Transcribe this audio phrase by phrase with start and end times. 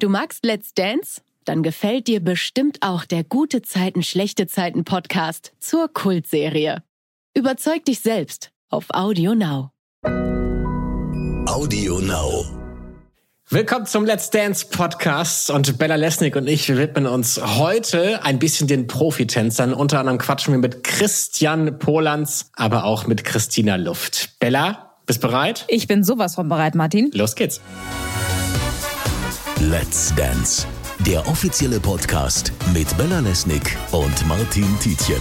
[0.00, 1.22] Du magst Let's Dance?
[1.44, 6.84] Dann gefällt dir bestimmt auch der Gute Zeiten, schlechte Zeiten Podcast zur Kultserie.
[7.34, 9.72] Überzeug dich selbst auf Audio Now.
[11.48, 12.46] Audio Now.
[13.48, 18.38] Willkommen zum Let's Dance Podcast und Bella Lesnick und ich, wir widmen uns heute ein
[18.38, 19.74] bisschen den Profitänzern.
[19.74, 24.38] Unter anderem quatschen wir mit Christian Polanz, aber auch mit Christina Luft.
[24.38, 25.64] Bella, bist bereit?
[25.66, 27.10] Ich bin sowas von bereit, Martin.
[27.14, 27.60] Los geht's.
[29.60, 30.68] Let's Dance.
[31.04, 35.20] Der offizielle Podcast mit Bella Lesnick und Martin Tietjen.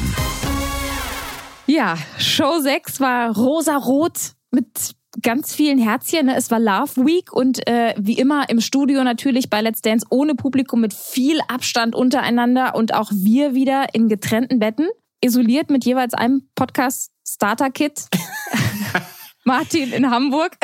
[1.65, 6.29] Ja, Show 6 war rosa-rot mit ganz vielen Herzchen.
[6.29, 10.35] Es war Love Week und äh, wie immer im Studio natürlich bei Let's Dance ohne
[10.35, 14.87] Publikum mit viel Abstand untereinander und auch wir wieder in getrennten Betten,
[15.19, 18.05] isoliert mit jeweils einem Podcast-Starter-Kit.
[19.45, 20.57] Martin in Hamburg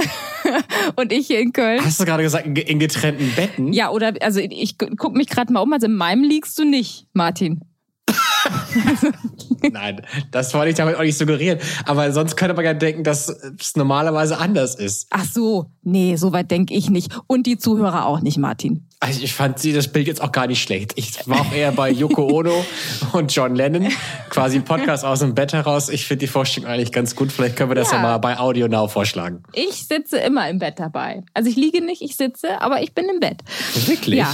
[0.95, 1.83] und ich hier in Köln.
[1.83, 3.73] Hast du gerade gesagt, in getrennten Betten?
[3.73, 7.07] Ja, oder also ich guck mich gerade mal um, also in meinem liegst du nicht,
[7.13, 7.61] Martin.
[9.71, 11.59] Nein, das wollte ich damit auch nicht suggerieren.
[11.85, 15.07] Aber sonst könnte man ja denken, dass es normalerweise anders ist.
[15.11, 17.15] Ach so, nee, so weit denke ich nicht.
[17.27, 18.87] Und die Zuhörer auch nicht, Martin.
[19.03, 20.93] Also ich fand sie das Bild jetzt auch gar nicht schlecht.
[20.95, 22.65] Ich war auch eher bei Yoko Ono
[23.11, 23.89] und John Lennon,
[24.29, 25.89] quasi Podcast aus dem Bett heraus.
[25.89, 27.29] Ich finde die Vorstellung eigentlich ganz gut.
[27.29, 27.97] Vielleicht können wir das ja.
[27.97, 29.43] ja mal bei Audio Now vorschlagen.
[29.51, 31.23] Ich sitze immer im Bett dabei.
[31.33, 33.41] Also ich liege nicht, ich sitze, aber ich bin im Bett.
[33.87, 34.19] Wirklich?
[34.19, 34.33] Ja.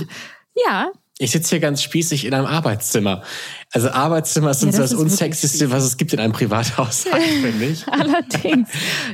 [0.68, 3.24] Ja, ich sitze hier ganz spießig in einem Arbeitszimmer.
[3.72, 7.88] Also Arbeitszimmer sind ja, das, das unsexyste, was es gibt in einem Privathaushalt, finde ich.
[7.88, 8.68] Allerdings.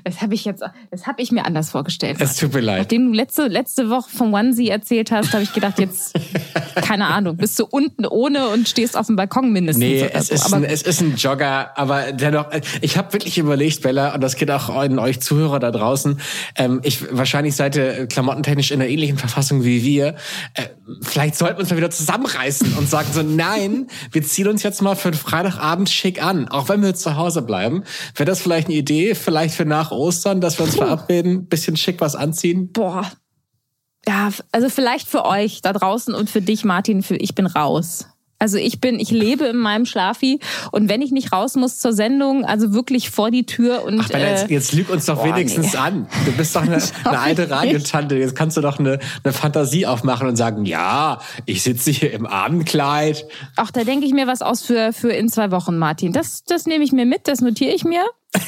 [0.05, 2.21] Das habe ich jetzt, das habe ich mir anders vorgestellt.
[2.21, 2.79] Es tut mir leid.
[2.79, 6.17] Nachdem du letzte, letzte Woche vom Onesie erzählt hast, habe ich gedacht, jetzt,
[6.75, 9.83] keine Ahnung, bist du unten ohne und stehst auf dem Balkon mindestens.
[9.83, 10.35] Nee, es, so.
[10.35, 12.47] ist ein, es ist ein Jogger, aber dennoch,
[12.79, 16.21] ich habe wirklich überlegt, Bella, und das geht auch an euch Zuhörer da draußen,
[16.55, 20.15] ähm, ich wahrscheinlich seid ihr klamottentechnisch in einer ähnlichen Verfassung wie wir.
[20.53, 20.67] Äh,
[21.01, 24.81] vielleicht sollten wir uns mal wieder zusammenreißen und sagen so, nein, wir ziehen uns jetzt
[24.81, 27.83] mal für den Freitagabend schick an, auch wenn wir zu Hause bleiben.
[28.15, 32.01] Wäre das vielleicht eine Idee, vielleicht für nach Ostern, dass wir uns verabreden, bisschen schick
[32.01, 32.71] was anziehen?
[32.71, 33.11] Boah.
[34.07, 38.07] Ja, also vielleicht für euch da draußen und für dich, Martin, für ich bin raus.
[38.45, 40.39] Also ich bin, ich lebe in meinem Schlafi
[40.71, 44.07] und wenn ich nicht raus muss zur Sendung, also wirklich vor die Tür und Ach,
[44.07, 45.79] Bella, jetzt, äh, jetzt lüg uns doch boah, wenigstens nee.
[45.79, 46.07] an.
[46.27, 48.15] Du bist doch eine, eine alte Radiotante.
[48.15, 52.27] Jetzt kannst du doch eine, eine Fantasie aufmachen und sagen, ja, ich sitze hier im
[52.27, 53.25] Abendkleid.
[53.55, 56.13] Ach, da denke ich mir was aus für für in zwei Wochen, Martin.
[56.13, 58.03] Das das nehme ich mir mit, das notiere ich mir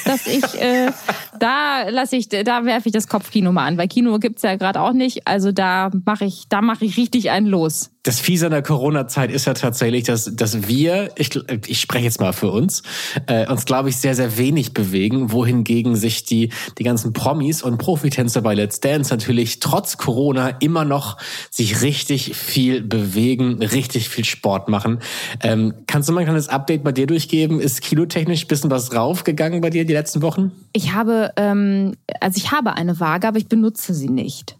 [0.06, 0.92] dass ich äh,
[1.40, 4.82] da lasse ich da werfe ich das Kopfkino mal an, weil Kino gibt's ja gerade
[4.82, 7.92] auch nicht, also da mache ich da mache ich richtig einen los.
[8.08, 11.38] Das Fiese an der Corona-Zeit ist ja tatsächlich, dass dass wir, ich,
[11.68, 12.82] ich spreche jetzt mal für uns,
[13.26, 17.78] äh, uns glaube ich sehr sehr wenig bewegen, wohingegen sich die die ganzen Promis und
[17.78, 21.18] Profitänzer bei Let's Dance natürlich trotz Corona immer noch
[21.52, 25.00] sich richtig viel bewegen, richtig viel Sport machen.
[25.44, 27.60] Ähm, kannst du mal ein kleines Update bei dir durchgeben?
[27.60, 29.84] Ist kilotechnisch ein bisschen was raufgegangen bei dir?
[29.84, 30.52] die letzten Wochen?
[30.72, 34.56] Ich habe, ähm, also ich habe eine Waage, aber ich benutze sie nicht.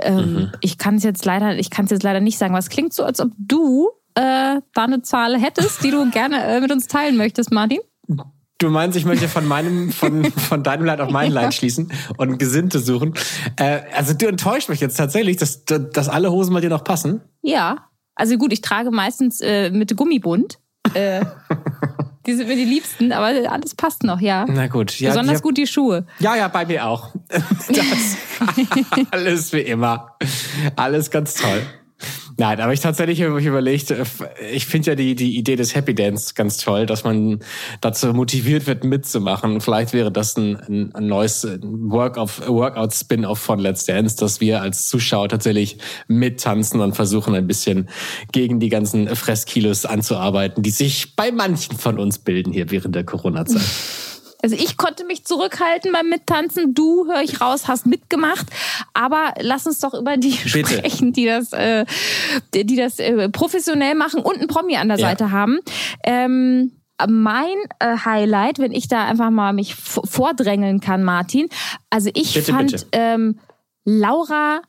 [0.00, 0.52] Ähm, mhm.
[0.60, 2.54] Ich kann es jetzt leider, ich kann es jetzt leider nicht sagen.
[2.54, 6.60] Was klingt so, als ob du äh, da eine Zahl hättest, die du gerne äh,
[6.60, 7.80] mit uns teilen möchtest, Martin?
[8.58, 11.40] Du meinst, ich möchte von meinem, von, von deinem Leid auf mein ja.
[11.40, 13.14] Leid schließen und Gesinnte suchen.
[13.56, 17.22] Äh, also du enttäuscht mich jetzt tatsächlich, dass, dass alle Hosen bei dir noch passen.
[17.42, 17.86] Ja.
[18.14, 20.58] Also gut, ich trage meistens äh, mit Gummibund.
[20.92, 21.24] Äh,
[22.26, 24.44] Die sind mir die liebsten, aber alles passt noch, ja.
[24.46, 25.00] Na gut.
[25.00, 26.04] Ja, Besonders die, gut die Schuhe.
[26.18, 27.10] Ja, ja, bei mir auch.
[27.68, 28.16] Das,
[29.10, 30.16] alles wie immer.
[30.76, 31.62] Alles ganz toll.
[32.40, 34.02] Nein, aber ich tatsächlich habe mich überlegt, äh,
[34.50, 37.40] ich finde ja die, die Idee des Happy Dance ganz toll, dass man
[37.82, 39.60] dazu motiviert wird, mitzumachen.
[39.60, 45.76] Vielleicht wäre das ein, ein neues Workout-Spin-Off von Let's Dance, dass wir als Zuschauer tatsächlich
[46.08, 47.90] mittanzen und versuchen, ein bisschen
[48.32, 53.04] gegen die ganzen Fresskilos anzuarbeiten, die sich bei manchen von uns bilden hier während der
[53.04, 53.60] Corona-Zeit.
[54.42, 56.74] Also ich konnte mich zurückhalten beim Mittanzen.
[56.74, 58.46] Du, höre ich raus, hast mitgemacht.
[58.94, 60.78] Aber lass uns doch über die Bitte.
[60.78, 61.84] sprechen, die das, äh,
[62.54, 65.08] die das äh, professionell machen und einen Promi an der ja.
[65.08, 65.58] Seite haben.
[66.04, 66.72] Ähm,
[67.08, 71.48] mein äh, Highlight, wenn ich da einfach mal mich vordrängeln kann, Martin.
[71.88, 72.86] Also ich bitte, fand bitte.
[72.92, 73.38] Ähm,
[73.84, 74.60] Laura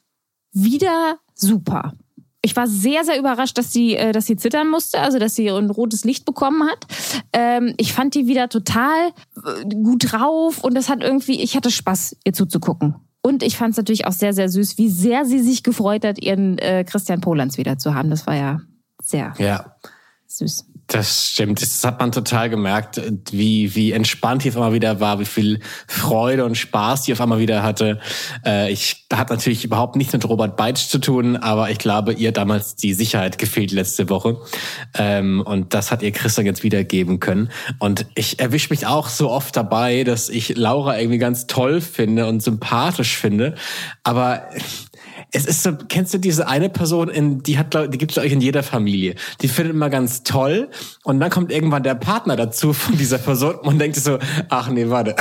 [0.53, 1.93] wieder super
[2.41, 5.49] ich war sehr, sehr überrascht, dass sie, äh, dass sie zittern musste, also dass sie
[5.49, 6.87] ein rotes Licht bekommen hat.
[7.33, 9.09] Ähm, ich fand die wieder total
[9.45, 12.95] äh, gut drauf und das hat irgendwie, ich hatte Spaß, ihr zuzugucken.
[13.21, 16.19] Und ich fand es natürlich auch sehr, sehr süß, wie sehr sie sich gefreut hat,
[16.19, 18.09] ihren äh, Christian Polans wieder zu haben.
[18.09, 18.61] Das war ja
[18.99, 19.75] sehr ja.
[20.25, 21.61] süß Das stimmt.
[21.61, 23.01] Das hat man total gemerkt,
[23.31, 27.21] wie, wie entspannt die auf einmal wieder war, wie viel Freude und Spaß die auf
[27.21, 28.01] einmal wieder hatte.
[28.45, 32.33] Äh, ich hat natürlich überhaupt nichts mit Robert Beitsch zu tun, aber ich glaube, ihr
[32.33, 34.41] damals die Sicherheit gefehlt letzte Woche.
[34.97, 37.51] Ähm, und das hat ihr Christian jetzt wiedergeben können.
[37.79, 42.27] Und ich erwische mich auch so oft dabei, dass ich Laura irgendwie ganz toll finde
[42.27, 43.55] und sympathisch finde.
[44.03, 44.43] Aber
[45.31, 48.31] es ist so, kennst du diese eine Person, in, die hat, die gibt es euch
[48.31, 49.15] in jeder Familie.
[49.41, 50.69] Die findet man ganz toll
[51.03, 54.17] und dann kommt irgendwann der Partner dazu von dieser Person und denkt so,
[54.49, 55.15] ach nee, warte.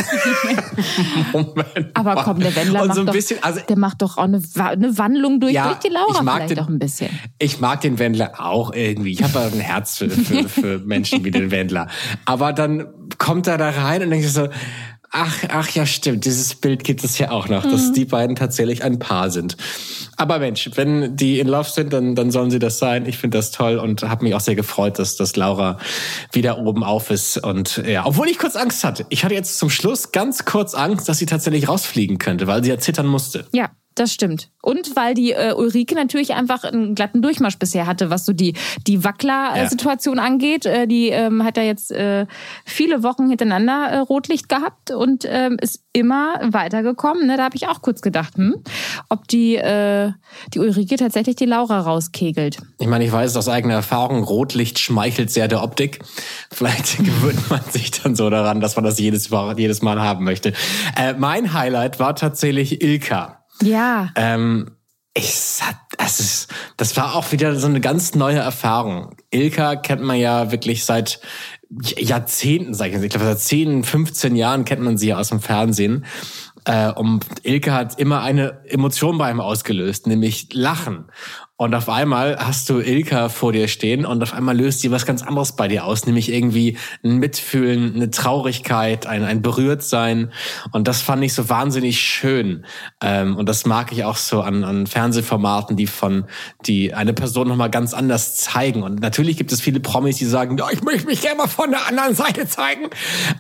[1.33, 1.91] Moment.
[1.95, 4.99] Aber komm, der Wendler macht, so doch, bisschen, also, der macht doch auch eine, eine
[4.99, 7.11] Wandlung durch, ja, durch die Laura ich mag vielleicht den, auch ein bisschen.
[7.39, 9.13] Ich mag den Wendler auch irgendwie.
[9.13, 11.89] Ich habe ein Herz für, für, für Menschen wie den Wendler.
[12.25, 12.87] Aber dann
[13.19, 14.49] kommt er da rein und denkt so,
[15.13, 16.25] Ach, ach ja, stimmt.
[16.25, 17.73] Dieses Bild gibt es ja auch noch, mhm.
[17.73, 19.57] dass die beiden tatsächlich ein Paar sind.
[20.17, 23.07] Aber Mensch, wenn die in Love sind, dann, dann sollen sie das sein.
[23.07, 25.79] Ich finde das toll und habe mich auch sehr gefreut, dass, dass Laura
[26.33, 27.39] wieder oben auf ist.
[27.39, 29.05] Und ja, obwohl ich kurz Angst hatte.
[29.09, 32.71] Ich hatte jetzt zum Schluss ganz kurz Angst, dass sie tatsächlich rausfliegen könnte, weil sie
[32.71, 33.47] ja zittern musste.
[33.53, 34.51] Ja, das stimmt.
[34.63, 38.55] Und weil die äh, Ulrike natürlich einfach einen glatten Durchmarsch bisher hatte, was so die,
[38.87, 40.23] die Wackler-Situation ja.
[40.23, 40.65] angeht.
[40.65, 42.27] Äh, die ähm, hat ja jetzt äh,
[42.65, 47.27] viele Wochen hintereinander äh, Rotlicht gehabt und ähm, ist immer weitergekommen.
[47.27, 47.37] Ne?
[47.37, 48.63] Da habe ich auch kurz gedacht, hm,
[49.09, 50.13] ob die, äh,
[50.55, 52.59] die Ulrike tatsächlich die Laura rauskegelt.
[52.79, 56.01] Ich meine, ich weiß aus eigener Erfahrung, Rotlicht schmeichelt sehr der Optik.
[56.53, 60.25] Vielleicht gewöhnt man sich dann so daran, dass man das jedes Mal, jedes Mal haben
[60.25, 60.53] möchte.
[60.97, 63.40] Äh, mein Highlight war tatsächlich Ilka.
[63.63, 64.11] Ja.
[64.17, 64.73] Ähm,
[65.15, 65.61] ich,
[65.99, 69.17] das, ist, das war auch wieder so eine ganz neue Erfahrung.
[69.31, 71.21] Ilka kennt man ja wirklich seit
[71.69, 75.41] Jahrzehnten, sag ich, ich glaube seit 10, 15 Jahren kennt man sie ja aus dem
[75.41, 76.05] Fernsehen.
[76.65, 81.07] Äh, und Ilka hat immer eine Emotion bei ihm ausgelöst, nämlich Lachen.
[81.61, 85.05] Und auf einmal hast du Ilka vor dir stehen und auf einmal löst sie was
[85.05, 90.33] ganz anderes bei dir aus, nämlich irgendwie ein Mitfühlen, eine Traurigkeit, ein, ein Berührtsein.
[90.73, 92.65] Und das fand ich so wahnsinnig schön.
[93.03, 96.25] Ähm, und das mag ich auch so an, an Fernsehformaten, die von,
[96.65, 98.83] die eine Person nochmal ganz anders zeigen.
[98.83, 101.73] Und natürlich gibt es viele Promis, die sagen, ja, ich möchte mich gerne mal von
[101.73, 102.89] der anderen Seite zeigen.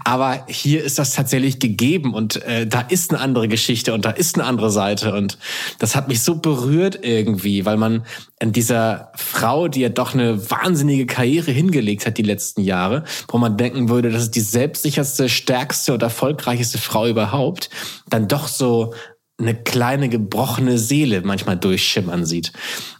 [0.05, 4.11] Aber hier ist das tatsächlich gegeben und äh, da ist eine andere Geschichte und da
[4.11, 5.14] ist eine andere Seite.
[5.14, 5.38] Und
[5.78, 8.05] das hat mich so berührt irgendwie, weil man
[8.41, 13.39] an dieser Frau, die ja doch eine wahnsinnige Karriere hingelegt hat die letzten Jahre, wo
[13.39, 17.71] man denken würde, das ist die selbstsicherste, stärkste und erfolgreichste Frau überhaupt,
[18.09, 18.95] dann doch so
[19.39, 22.53] eine kleine gebrochene Seele manchmal durchschimmern sieht.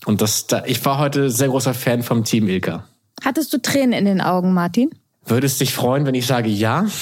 [0.07, 2.87] Und das, da, ich war heute sehr großer Fan vom Team Ilka.
[3.23, 4.91] Hattest du Tränen in den Augen, Martin?
[5.27, 6.87] Würdest dich freuen, wenn ich sage ja?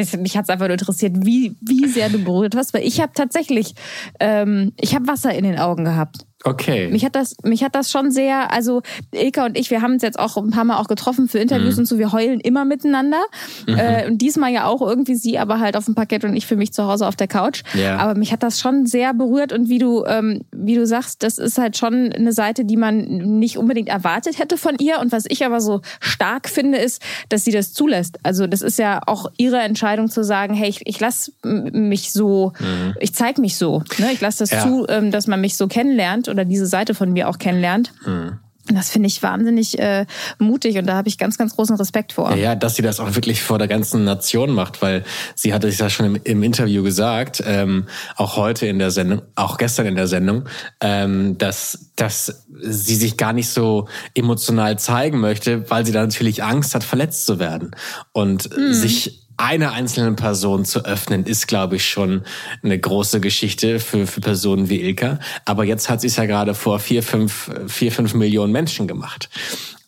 [0.00, 3.00] das, mich hat es einfach nur interessiert, wie, wie sehr du berührt hast, weil ich
[3.00, 3.74] habe tatsächlich,
[4.18, 6.26] ähm, ich habe Wasser in den Augen gehabt.
[6.44, 6.88] Okay.
[6.88, 8.80] Mich hat das, mich hat das schon sehr, also
[9.12, 11.74] Ilka und ich, wir haben uns jetzt auch ein paar Mal auch getroffen für Interviews
[11.74, 11.80] mhm.
[11.80, 13.20] und so, wir heulen immer miteinander.
[13.66, 13.78] Mhm.
[13.78, 16.56] Äh, und diesmal ja auch irgendwie sie, aber halt auf dem Parkett und ich für
[16.56, 17.62] mich zu Hause auf der Couch.
[17.74, 17.98] Ja.
[17.98, 21.36] Aber mich hat das schon sehr berührt und wie du, ähm, wie du sagst, das
[21.36, 24.98] ist halt schon eine Seite, die man nicht unbedingt erwartet hätte von ihr.
[25.00, 28.18] Und was ich aber so stark finde, ist, dass sie das zulässt.
[28.22, 32.52] Also das ist ja auch ihre Entscheidung zu sagen, hey, ich, ich lasse mich so,
[32.58, 32.94] mhm.
[32.98, 33.82] ich zeige mich so.
[33.98, 34.12] Ne?
[34.12, 34.62] Ich lasse das ja.
[34.62, 37.92] zu, ähm, dass man mich so kennenlernt oder diese Seite von mir auch kennenlernt.
[38.06, 38.38] Mhm.
[38.74, 40.06] Das finde ich wahnsinnig äh,
[40.38, 42.30] mutig und da habe ich ganz, ganz großen Respekt vor.
[42.30, 45.04] Ja, ja, dass sie das auch wirklich vor der ganzen Nation macht, weil
[45.34, 47.86] sie hatte sich das schon im, im Interview gesagt, ähm,
[48.16, 50.44] auch heute in der Sendung, auch gestern in der Sendung,
[50.80, 56.44] ähm, dass, dass sie sich gar nicht so emotional zeigen möchte, weil sie da natürlich
[56.44, 57.72] Angst hat, verletzt zu werden
[58.12, 58.72] und mhm.
[58.72, 62.22] sich einer einzelnen Person zu öffnen, ist, glaube ich, schon
[62.62, 65.18] eine große Geschichte für, für Personen wie Ilka.
[65.44, 69.28] Aber jetzt hat sie es ja gerade vor vier, fünf, vier, fünf Millionen Menschen gemacht.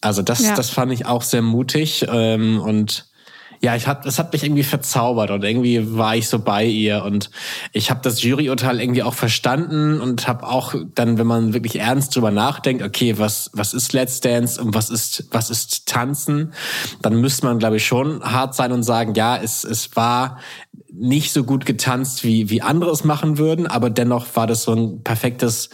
[0.00, 0.54] Also das, ja.
[0.54, 3.06] das fand ich auch sehr mutig ähm, und
[3.62, 7.04] ja, ich hab, das hat mich irgendwie verzaubert und irgendwie war ich so bei ihr
[7.04, 7.30] und
[7.72, 12.16] ich habe das Juryurteil irgendwie auch verstanden und habe auch dann, wenn man wirklich ernst
[12.16, 16.54] drüber nachdenkt, okay, was was ist Let's Dance und was ist was ist Tanzen,
[17.02, 20.38] dann müsste man glaube ich schon hart sein und sagen, ja, es es war
[20.92, 24.74] nicht so gut getanzt wie wie andere es machen würden, aber dennoch war das so
[24.74, 25.70] ein perfektes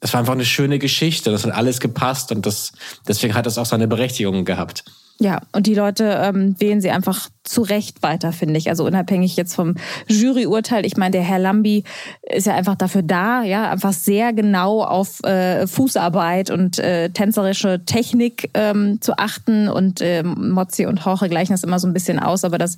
[0.00, 2.72] es war einfach eine schöne Geschichte, das hat alles gepasst und das
[3.06, 4.82] deswegen hat es auch seine Berechtigung gehabt.
[5.20, 8.68] Ja, und die Leute ähm, wählen sie einfach zu Recht weiter, finde ich.
[8.68, 9.74] Also unabhängig jetzt vom
[10.06, 10.86] Juryurteil.
[10.86, 11.84] Ich meine, der Herr Lambi
[12.22, 17.84] ist ja einfach dafür da, ja, einfach sehr genau auf äh, Fußarbeit und äh, tänzerische
[17.84, 19.68] Technik ähm, zu achten.
[19.68, 22.44] Und äh, Mozzi und Horche gleichen das immer so ein bisschen aus.
[22.44, 22.76] Aber das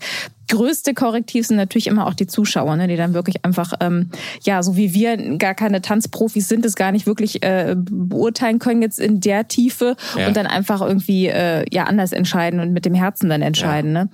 [0.50, 4.10] größte Korrektiv sind natürlich immer auch die Zuschauer, ne, die dann wirklich einfach, ähm,
[4.42, 8.82] ja, so wie wir gar keine Tanzprofis sind, es gar nicht wirklich äh, beurteilen können
[8.82, 10.26] jetzt in der Tiefe ja.
[10.26, 13.94] und dann einfach irgendwie äh, ja anders entscheiden und mit dem Herzen dann entscheiden.
[13.94, 14.04] Ja.
[14.04, 14.10] Ne?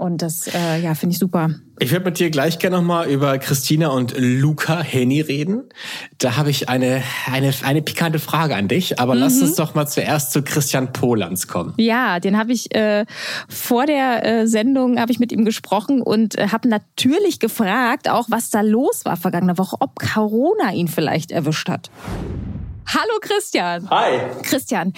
[0.00, 1.50] Und das, äh, ja, finde ich super.
[1.78, 5.64] Ich würde mit dir gleich gerne nochmal über Christina und Luca Henny reden.
[6.16, 9.20] Da habe ich eine, eine, eine pikante Frage an dich, aber mhm.
[9.20, 11.74] lass uns doch mal zuerst zu Christian Polans kommen.
[11.76, 13.04] Ja, den habe ich äh,
[13.50, 18.24] vor der äh, Sendung habe ich mit ihm gesprochen und äh, habe natürlich gefragt, auch
[18.30, 21.90] was da los war vergangene Woche, ob Corona ihn vielleicht erwischt hat.
[22.86, 23.88] Hallo Christian.
[23.90, 24.18] Hi.
[24.42, 24.94] Christian,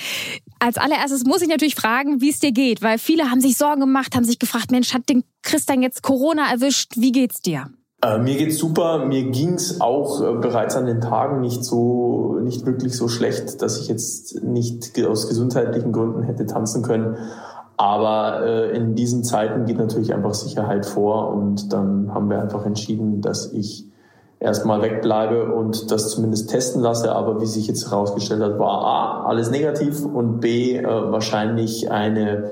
[0.63, 3.81] als allererstes muss ich natürlich fragen, wie es dir geht, weil viele haben sich Sorgen
[3.81, 6.93] gemacht, haben sich gefragt, Mensch, hat den Christian jetzt Corona erwischt?
[6.97, 7.67] Wie geht's dir?
[8.01, 9.05] Äh, mir geht's super.
[9.07, 13.81] Mir ging's auch äh, bereits an den Tagen nicht so, nicht wirklich so schlecht, dass
[13.81, 17.17] ich jetzt nicht aus gesundheitlichen Gründen hätte tanzen können.
[17.77, 22.65] Aber äh, in diesen Zeiten geht natürlich einfach Sicherheit vor und dann haben wir einfach
[22.67, 23.87] entschieden, dass ich
[24.43, 27.13] erstmal wegbleibe und das zumindest testen lasse.
[27.13, 32.51] Aber wie sich jetzt herausgestellt hat, war A, alles negativ und B, äh, wahrscheinlich eine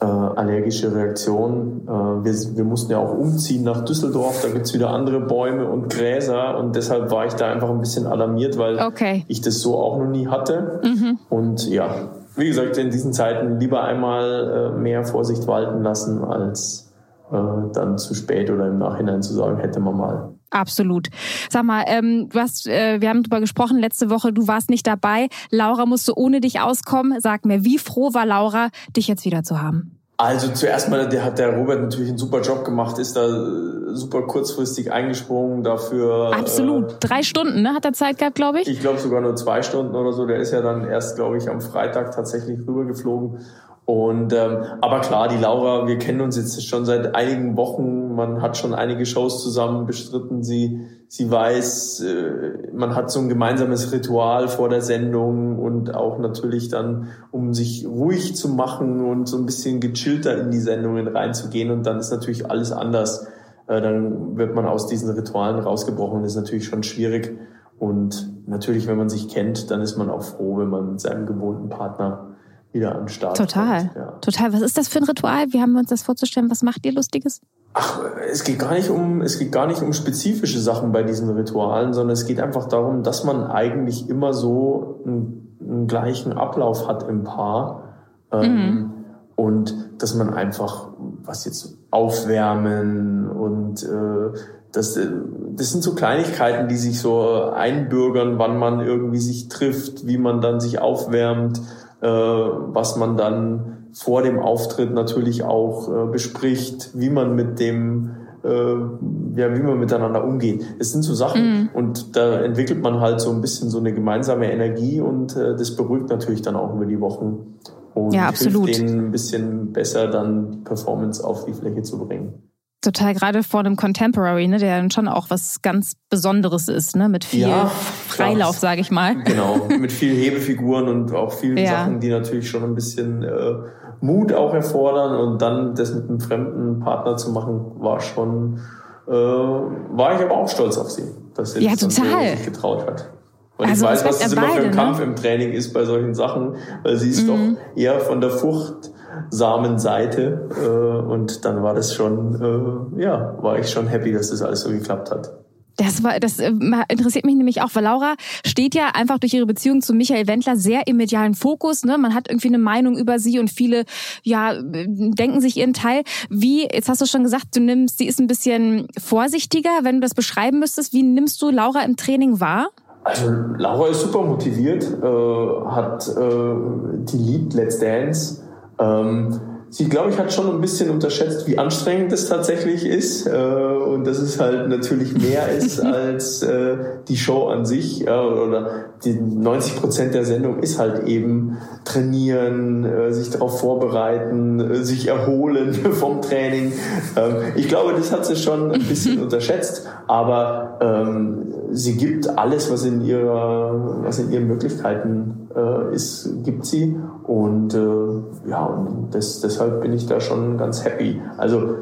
[0.00, 1.82] äh, allergische Reaktion.
[1.86, 5.88] Äh, wir, wir mussten ja auch umziehen nach Düsseldorf, da gibt's wieder andere Bäume und
[5.92, 9.24] Gräser und deshalb war ich da einfach ein bisschen alarmiert, weil okay.
[9.28, 10.80] ich das so auch noch nie hatte.
[10.82, 11.18] Mhm.
[11.28, 16.91] Und ja, wie gesagt, in diesen Zeiten lieber einmal äh, mehr Vorsicht walten lassen, als
[17.32, 20.34] dann zu spät oder im Nachhinein zu sagen, hätte man mal.
[20.50, 21.08] Absolut.
[21.50, 24.86] Sag mal, ähm, du hast, äh, wir haben darüber gesprochen letzte Woche, du warst nicht
[24.86, 25.28] dabei.
[25.50, 27.20] Laura musste ohne dich auskommen.
[27.20, 29.98] Sag mir, wie froh war Laura, dich jetzt wieder zu haben?
[30.18, 33.94] Also zuerst mal, der hat der Robert natürlich einen super Job gemacht, ist da äh,
[33.94, 36.32] super kurzfristig eingesprungen dafür.
[36.36, 36.92] Absolut.
[36.92, 37.74] Äh, Drei Stunden, ne?
[37.74, 38.68] Hat er Zeit gehabt, glaube ich?
[38.68, 40.26] Ich glaube sogar nur zwei Stunden oder so.
[40.26, 43.38] Der ist ja dann erst, glaube ich, am Freitag tatsächlich rübergeflogen
[43.84, 48.14] und ähm, aber klar, die Laura, wir kennen uns jetzt schon seit einigen Wochen.
[48.14, 50.44] Man hat schon einige Shows zusammen bestritten.
[50.44, 56.18] Sie sie weiß, äh, man hat so ein gemeinsames Ritual vor der Sendung und auch
[56.18, 61.08] natürlich dann, um sich ruhig zu machen und so ein bisschen gechillter in die Sendungen
[61.08, 61.70] reinzugehen.
[61.70, 63.26] Und dann ist natürlich alles anders.
[63.66, 66.22] Äh, dann wird man aus diesen Ritualen rausgebrochen.
[66.22, 67.36] Das ist natürlich schon schwierig.
[67.78, 71.26] Und natürlich, wenn man sich kennt, dann ist man auch froh, wenn man mit seinem
[71.26, 72.31] gewohnten Partner
[72.72, 74.10] wieder an Start Total, kommt, ja.
[74.20, 74.52] total.
[74.52, 75.46] Was ist das für ein Ritual?
[75.52, 76.50] Wie haben wir uns das vorzustellen?
[76.50, 77.40] Was macht ihr Lustiges?
[77.74, 78.00] Ach,
[78.30, 81.92] es geht gar nicht um, es geht gar nicht um spezifische Sachen bei diesen Ritualen,
[81.92, 87.08] sondern es geht einfach darum, dass man eigentlich immer so einen, einen gleichen Ablauf hat
[87.08, 87.94] im Paar.
[88.30, 88.92] Ähm, mhm.
[89.36, 90.88] Und dass man einfach,
[91.22, 94.38] was jetzt aufwärmen und äh,
[94.72, 95.08] das, äh,
[95.56, 100.40] das sind so Kleinigkeiten, die sich so einbürgern, wann man irgendwie sich trifft, wie man
[100.40, 101.60] dann sich aufwärmt
[102.06, 108.10] was man dann vor dem Auftritt natürlich auch äh, bespricht, wie man mit dem
[108.44, 110.64] äh, ja, wie man miteinander umgeht.
[110.78, 111.68] Es sind so Sachen mm.
[111.74, 115.76] und da entwickelt man halt so ein bisschen so eine gemeinsame Energie und äh, das
[115.76, 117.58] beruhigt natürlich dann auch über die Wochen
[117.94, 118.66] und ja, absolut.
[118.66, 122.51] hilft denen ein bisschen besser dann Performance auf die Fläche zu bringen.
[122.82, 127.08] Total, gerade vor einem Contemporary, ne, der dann schon auch was ganz Besonderes ist, ne,
[127.08, 127.66] mit viel ja,
[128.08, 129.22] Freilauf, sage ich mal.
[129.22, 131.70] Genau, mit viel Hebefiguren und auch vielen ja.
[131.70, 133.54] Sachen, die natürlich schon ein bisschen äh,
[134.00, 138.58] Mut auch erfordern und dann das mit einem fremden Partner zu machen, war schon,
[139.06, 142.36] äh, war ich aber auch stolz auf sie, dass sie ja, das total.
[142.36, 143.12] sich getraut hat.
[143.58, 144.76] Weil also, ich weiß, was das immer für ein ne?
[144.76, 147.28] Kampf im Training ist bei solchen Sachen, weil sie ist mhm.
[147.28, 148.91] doch eher von der Furcht
[149.32, 150.48] Samenseite.
[150.62, 154.60] Äh, und dann war das schon, äh, ja, war ich schon happy, dass das alles
[154.60, 155.32] so geklappt hat.
[155.78, 156.52] Das, war, das äh,
[156.88, 160.56] interessiert mich nämlich auch, weil Laura steht ja einfach durch ihre Beziehung zu Michael Wendler
[160.56, 161.82] sehr im medialen Fokus.
[161.82, 161.96] Ne?
[161.96, 163.84] Man hat irgendwie eine Meinung über sie und viele
[164.22, 166.02] ja denken sich ihren Teil.
[166.28, 170.00] Wie, jetzt hast du schon gesagt, du nimmst, sie ist ein bisschen vorsichtiger, wenn du
[170.02, 170.92] das beschreiben müsstest.
[170.92, 172.68] Wie nimmst du Laura im Training wahr?
[173.02, 178.42] Also Laura ist super motiviert, äh, hat äh, die liebt Let's Dance
[178.78, 179.40] ähm,
[179.72, 184.06] sie, glaube ich, hat schon ein bisschen unterschätzt, wie anstrengend es tatsächlich ist äh, und
[184.06, 186.76] dass es halt natürlich mehr ist als äh,
[187.08, 192.84] die Show an sich ja, oder die 90 Prozent der Sendung ist halt eben trainieren,
[192.84, 196.72] äh, sich darauf vorbereiten, äh, sich erholen vom Training.
[197.16, 202.70] Ähm, ich glaube, das hat sie schon ein bisschen unterschätzt, aber ähm, sie gibt alles,
[202.70, 209.40] was in ihrer, was in ihren Möglichkeiten äh, gibt sie und äh, ja, und das,
[209.40, 211.20] deshalb bin ich da schon ganz happy.
[211.36, 211.76] Also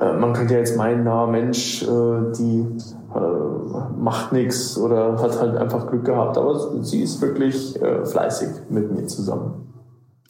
[0.00, 2.66] äh, man könnte ja jetzt meinen, na Mensch, äh, die
[3.14, 8.48] äh, macht nichts oder hat halt einfach Glück gehabt, aber sie ist wirklich äh, fleißig
[8.70, 9.64] mit mir zusammen.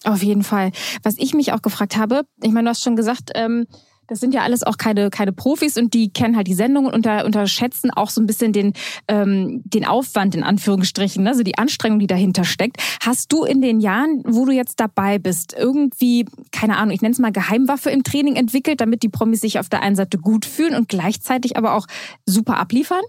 [0.04, 0.71] Auf jeden Fall.
[1.02, 3.66] Was ich mich auch gefragt habe, ich meine, du hast schon gesagt, ähm,
[4.08, 6.94] das sind ja alles auch keine, keine Profis und die kennen halt die Sendungen und
[6.94, 8.73] unter, unterschätzen auch so ein bisschen den,
[9.08, 11.30] ähm, den Aufwand in Anführungsstrichen, ne?
[11.30, 12.78] also die Anstrengung, die dahinter steckt.
[13.02, 17.12] Hast du in den Jahren, wo du jetzt dabei bist, irgendwie, keine Ahnung, ich nenne
[17.12, 20.44] es mal Geheimwaffe im Training entwickelt, damit die Promis sich auf der einen Seite gut
[20.44, 21.87] fühlen und gleichzeitig aber auch
[22.26, 23.02] super abliefern?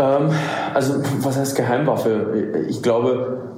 [0.00, 0.30] Ähm,
[0.74, 2.66] also was heißt Geheimwaffe?
[2.68, 3.57] Ich glaube,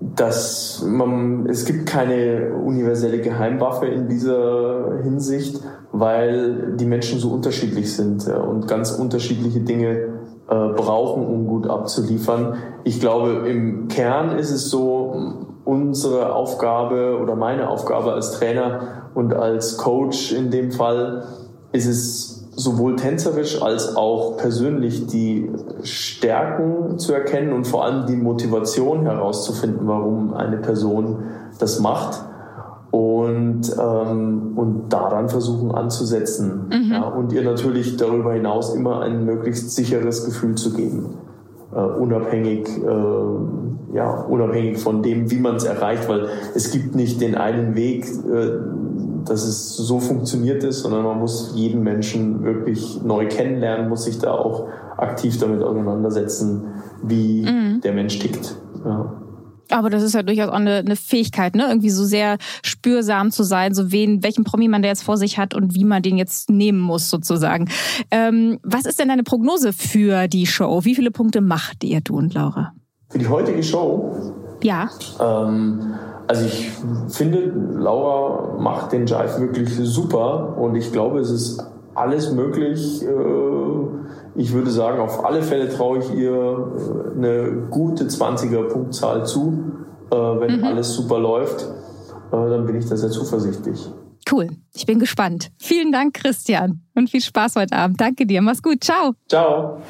[0.00, 5.60] dass man, es gibt keine universelle Geheimwaffe in dieser Hinsicht,
[5.92, 9.90] weil die Menschen so unterschiedlich sind äh, und ganz unterschiedliche Dinge
[10.48, 12.54] äh, brauchen, um gut abzuliefern.
[12.84, 19.34] Ich glaube, im Kern ist es so, unsere Aufgabe oder meine Aufgabe als Trainer und
[19.34, 21.24] als Coach in dem Fall
[21.72, 25.48] ist es sowohl tänzerisch als auch persönlich die
[25.84, 31.22] Stärken zu erkennen und vor allem die Motivation herauszufinden, warum eine Person
[31.60, 32.20] das macht
[32.90, 36.90] und, ähm, und daran versuchen anzusetzen mhm.
[36.90, 41.14] ja, und ihr natürlich darüber hinaus immer ein möglichst sicheres Gefühl zu geben,
[41.72, 47.20] äh, unabhängig, äh, ja, unabhängig von dem, wie man es erreicht, weil es gibt nicht
[47.20, 48.50] den einen Weg, äh,
[49.28, 54.18] dass es so funktioniert ist, sondern man muss jeden Menschen wirklich neu kennenlernen, muss sich
[54.18, 56.66] da auch aktiv damit auseinandersetzen,
[57.02, 57.80] wie mhm.
[57.82, 58.56] der Mensch tickt.
[58.84, 59.22] Ja.
[59.70, 61.66] Aber das ist ja durchaus auch eine, eine, Fähigkeit, ne?
[61.68, 65.38] Irgendwie so sehr spürsam zu sein, so wen, welchen Promi man da jetzt vor sich
[65.38, 67.68] hat und wie man den jetzt nehmen muss, sozusagen.
[68.10, 70.84] Ähm, was ist denn deine Prognose für die Show?
[70.84, 72.72] Wie viele Punkte macht ihr, du und Laura?
[73.10, 74.34] Für die heutige Show?
[74.62, 74.88] Ja.
[75.20, 75.94] Ähm,
[76.28, 76.70] also ich
[77.08, 83.02] finde, Laura macht den Jive wirklich super und ich glaube, es ist alles möglich.
[83.02, 83.08] Äh,
[84.36, 89.72] ich würde sagen, auf alle Fälle traue ich ihr äh, eine gute 20er Punktzahl zu.
[90.10, 90.64] Äh, wenn mhm.
[90.64, 91.66] alles super läuft,
[92.30, 93.90] dann bin ich da sehr zuversichtlich.
[94.30, 94.48] Cool.
[94.74, 95.50] Ich bin gespannt.
[95.58, 96.82] Vielen Dank, Christian.
[96.94, 98.00] Und viel Spaß heute Abend.
[98.00, 98.42] Danke dir.
[98.42, 98.84] Mach's gut.
[98.84, 99.14] Ciao.
[99.28, 99.80] Ciao.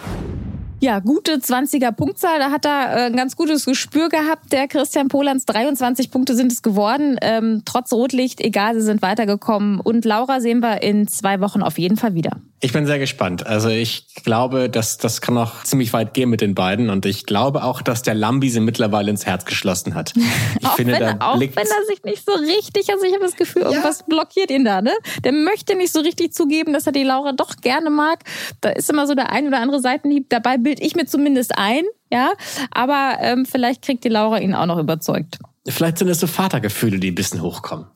[0.80, 2.38] Ja, gute 20er Punktzahl.
[2.38, 4.52] Da hat er äh, ein ganz gutes Gespür gehabt.
[4.52, 7.16] Der Christian Polans 23 Punkte sind es geworden.
[7.20, 9.80] Ähm, trotz Rotlicht, egal, sie sind weitergekommen.
[9.80, 12.30] Und Laura sehen wir in zwei Wochen auf jeden Fall wieder.
[12.60, 13.46] Ich bin sehr gespannt.
[13.46, 16.90] Also ich glaube, dass das kann noch ziemlich weit gehen mit den beiden.
[16.90, 20.12] Und ich glaube auch, dass der Lambi sie mittlerweile ins Herz geschlossen hat.
[20.58, 23.24] Ich auch finde, wenn, da auch wenn er sich nicht so richtig, also ich habe
[23.24, 24.06] das Gefühl, irgendwas ja.
[24.08, 24.92] blockiert ihn da, ne?
[25.22, 28.24] Der möchte nicht so richtig zugeben, dass er die Laura doch gerne mag.
[28.60, 30.28] Da ist immer so der ein oder andere Seitenhieb.
[30.28, 32.32] Dabei bild ich mir zumindest ein, ja.
[32.72, 35.38] Aber ähm, vielleicht kriegt die Laura ihn auch noch überzeugt.
[35.68, 37.86] Vielleicht sind es so Vatergefühle, die ein bisschen hochkommen.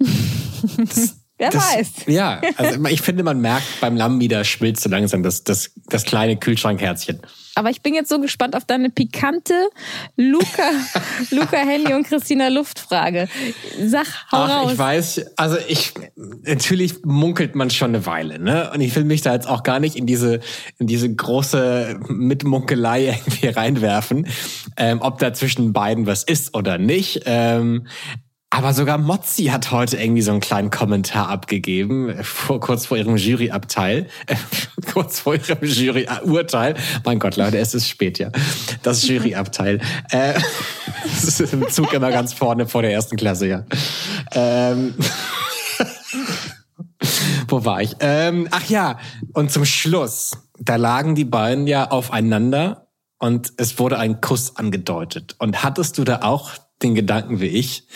[0.77, 1.93] Das, Wer das, weiß.
[2.07, 6.05] Ja, also ich finde, man merkt beim Lambi, da schmilzt so langsam das, das, das
[6.05, 7.21] kleine Kühlschrankherzchen.
[7.55, 9.55] Aber ich bin jetzt so gespannt auf deine pikante
[10.17, 10.71] Luca,
[11.31, 13.29] Luca Henny und Christina Luft-Frage.
[13.85, 14.73] Sag, hau Ach, raus.
[14.73, 18.71] Ich weiß, also ich, natürlich munkelt man schon eine Weile, ne?
[18.73, 20.41] Und ich will mich da jetzt auch gar nicht in diese,
[20.79, 24.29] in diese große Mitmunkelei irgendwie reinwerfen,
[24.77, 27.23] ähm, ob da zwischen beiden was ist oder nicht.
[27.27, 27.87] Ähm,
[28.55, 33.17] aber sogar Mozzi hat heute irgendwie so einen kleinen Kommentar abgegeben, vor, kurz vor ihrem
[33.17, 34.37] Juryabteil, äh,
[34.93, 36.75] kurz vor ihrem Juryurteil.
[37.03, 38.29] Mein Gott, Leute, es ist spät, ja.
[38.83, 39.81] Das Juryabteil.
[40.11, 40.35] Äh,
[41.05, 43.65] das ist im Zug immer ganz vorne vor der ersten Klasse, ja.
[44.33, 44.97] Ähm,
[47.49, 47.97] wo war ich?
[48.01, 48.99] Ähm, ach ja,
[49.33, 52.89] und zum Schluss, da lagen die beiden ja aufeinander
[53.19, 55.37] und es wurde ein Kuss angedeutet.
[55.39, 56.51] Und hattest du da auch
[56.83, 57.87] den Gedanken wie ich.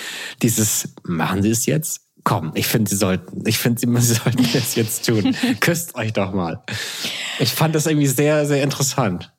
[0.42, 2.03] Dieses, machen Sie es jetzt?
[2.25, 5.37] Komm, ich finde, Sie sollten, ich finde, Sie, Sie sollten es jetzt tun.
[5.61, 6.62] Küsst euch doch mal.
[7.38, 9.33] Ich fand das irgendwie sehr, sehr interessant.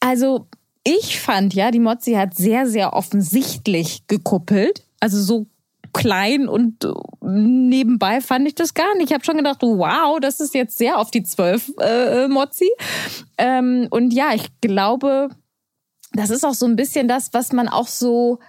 [0.00, 0.48] Also,
[0.84, 4.84] ich fand ja, die Mozzi hat sehr, sehr offensichtlich gekuppelt.
[5.00, 5.46] Also so
[5.94, 6.86] klein und
[7.22, 9.08] nebenbei fand ich das gar nicht.
[9.08, 12.70] Ich habe schon gedacht, wow, das ist jetzt sehr auf die Zwölf, äh, Mozzi.
[13.38, 15.30] Ähm, und ja, ich glaube,
[16.12, 18.40] das ist auch so ein bisschen das, was man auch so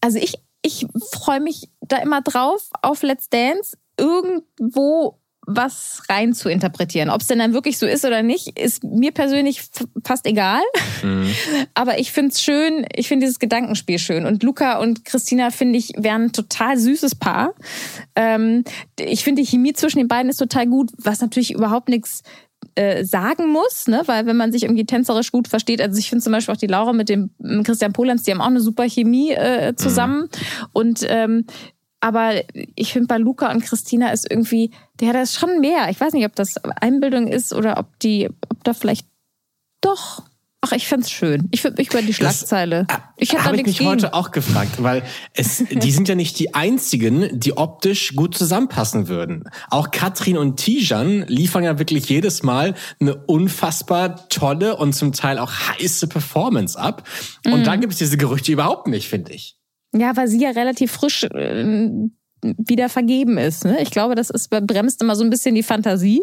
[0.00, 6.48] also ich, ich freue mich da immer drauf, auf Let's Dance irgendwo was rein zu
[6.48, 7.10] interpretieren.
[7.10, 9.62] Ob es denn dann wirklich so ist oder nicht, ist mir persönlich
[10.04, 10.62] fast egal.
[11.02, 11.34] Mhm.
[11.74, 14.26] Aber ich finde es schön, ich finde dieses Gedankenspiel schön.
[14.26, 17.54] Und Luca und Christina, finde ich, wären ein total süßes Paar.
[18.14, 18.64] Ähm,
[18.98, 22.22] ich finde, die Chemie zwischen den beiden ist total gut, was natürlich überhaupt nichts
[22.74, 24.02] äh, sagen muss, ne?
[24.06, 26.66] weil wenn man sich irgendwie tänzerisch gut versteht, also ich finde zum Beispiel auch die
[26.66, 27.30] Laura mit dem
[27.64, 30.66] Christian Polans, die haben auch eine super Chemie äh, zusammen mhm.
[30.72, 31.44] und ähm,
[32.02, 32.32] Aber
[32.76, 35.90] ich finde, bei Luca und Christina ist irgendwie, der hat das schon mehr.
[35.90, 39.06] Ich weiß nicht, ob das Einbildung ist oder ob die, ob da vielleicht
[39.82, 40.22] doch
[40.62, 41.48] Ach, ich find's schön.
[41.52, 42.84] Ich würde mich über die Schlagzeile.
[42.86, 43.88] Das, ich habe hab ich mich gegen.
[43.88, 49.08] heute auch gefragt, weil es, die sind ja nicht die einzigen, die optisch gut zusammenpassen
[49.08, 49.44] würden.
[49.70, 55.38] Auch Katrin und Tijan liefern ja wirklich jedes Mal eine unfassbar tolle und zum Teil
[55.38, 57.08] auch heiße Performance ab.
[57.46, 57.64] Und mhm.
[57.64, 59.56] da gibt es diese Gerüchte überhaupt nicht, finde ich.
[59.94, 61.88] Ja, weil sie ja relativ frisch äh,
[62.42, 63.64] wieder vergeben ist.
[63.64, 63.80] Ne?
[63.82, 66.22] Ich glaube, das ist bremst immer so ein bisschen die Fantasie.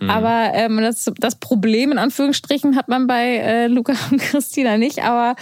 [0.00, 0.10] Mhm.
[0.10, 5.02] Aber ähm, das, das Problem in Anführungsstrichen hat man bei äh, Luca und Christina nicht.
[5.02, 5.36] Aber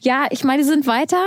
[0.00, 1.22] ja, ich meine, die sind weiter.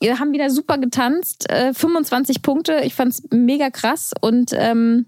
[0.00, 2.80] Wir haben wieder super getanzt, äh, 25 Punkte.
[2.84, 5.06] Ich fand's mega krass und ähm,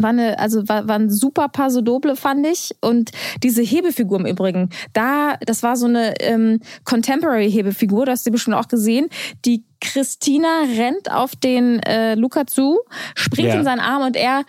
[0.00, 2.74] war eine, also war, war ein super Paso Doble, fand ich.
[2.80, 3.10] Und
[3.42, 8.56] diese Hebefigur im Übrigen, da, das war so eine ähm, Contemporary-Hebefigur, das hast du bestimmt
[8.56, 9.08] auch gesehen.
[9.44, 12.80] Die Christina rennt auf den äh, Luca zu,
[13.14, 13.54] springt ja.
[13.54, 14.44] in seinen Arm und er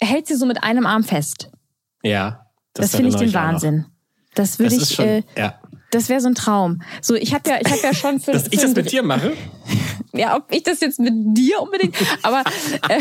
[0.00, 1.50] hält sie so mit einem Arm fest.
[2.02, 2.46] Ja.
[2.74, 3.86] Das, das finde ich den Wahnsinn.
[4.34, 4.94] Das würde ich.
[4.94, 5.54] Schon, äh, ja.
[5.90, 6.82] Das wäre so ein Traum.
[7.02, 8.32] So, ich habe ja, ich habe ja schon für.
[8.32, 9.32] Dass für ich das mit dir mache?
[10.12, 12.42] ja, ob ich das jetzt mit dir unbedingt, aber
[12.88, 13.00] äh,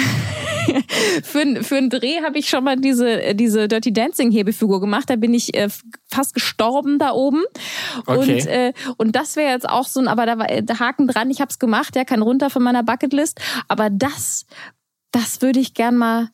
[1.23, 5.10] für, für einen Dreh habe ich schon mal diese, diese Dirty Dancing Hebefigur gemacht.
[5.10, 5.69] Da bin ich äh,
[6.12, 7.43] fast gestorben da oben.
[8.06, 8.17] Okay.
[8.17, 11.08] Und, äh, und das wäre jetzt auch so ein, aber da war der äh, Haken
[11.08, 13.39] dran, ich habe es gemacht, ja, kein runter von meiner Bucketlist.
[13.67, 14.45] Aber das,
[15.12, 16.30] das würde ich gern mal.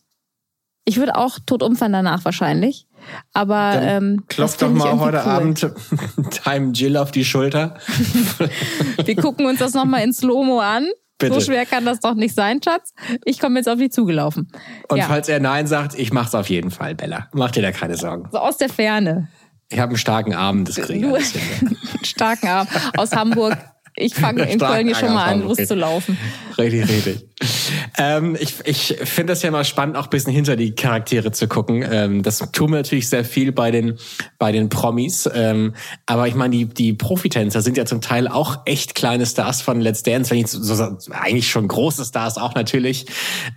[0.86, 2.88] Ich würde auch tot umfallen danach wahrscheinlich.
[3.34, 5.32] Aber Dann ähm, klopft doch mal heute cool.
[5.32, 5.72] Abend
[6.32, 7.76] Time Jill auf die Schulter.
[9.06, 10.88] Wir gucken uns das nochmal in Slow-Mo an.
[11.18, 11.34] Bitte.
[11.34, 12.94] So schwer kann das doch nicht sein, Schatz.
[13.24, 14.52] Ich komme jetzt auf dich zugelaufen.
[14.90, 15.06] Und ja.
[15.06, 17.30] falls er Nein sagt, ich mach's auf jeden Fall, Bella.
[17.34, 18.28] Mach dir da keine Sorgen.
[18.32, 19.30] So aus der Ferne.
[19.70, 22.08] Ich habe einen starken Arm, das kriege ich.
[22.08, 22.68] starken Arm
[22.98, 23.58] aus Hamburg
[23.98, 26.18] ich fange in Köln hier schon mal an, loszulaufen.
[26.58, 27.30] Richtig, richtig.
[27.98, 31.48] Ähm, ich ich finde das ja mal spannend, auch ein bisschen hinter die Charaktere zu
[31.48, 31.86] gucken.
[31.90, 33.98] Ähm, das tun wir natürlich sehr viel bei den,
[34.38, 35.30] bei den Promis.
[35.34, 35.74] Ähm,
[36.06, 39.82] aber ich meine, die, die Profitänzer sind ja zum Teil auch echt kleine Stars von
[39.82, 43.06] Let's Dance, wenn ich so, so eigentlich schon große Stars auch natürlich.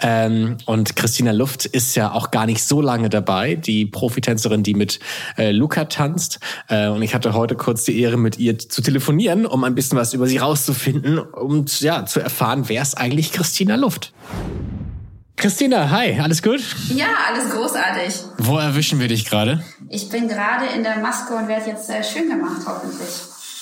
[0.01, 4.75] Ähm, und Christina Luft ist ja auch gar nicht so lange dabei, die Profitänzerin, die
[4.75, 5.01] mit
[5.37, 6.41] äh, Luca tanzt.
[6.69, 9.99] Äh, und ich hatte heute kurz die Ehre, mit ihr zu telefonieren, um ein bisschen
[9.99, 13.98] was über sie rauszufinden und ja, zu erfahren, wer ist eigentlich Christina Luft.
[15.37, 16.61] Christina, hi, alles gut?
[16.93, 18.15] Ja, alles großartig.
[18.39, 19.63] Wo erwischen wir dich gerade?
[19.89, 23.09] Ich bin gerade in der Maske und werde jetzt äh, schön gemacht, hoffentlich.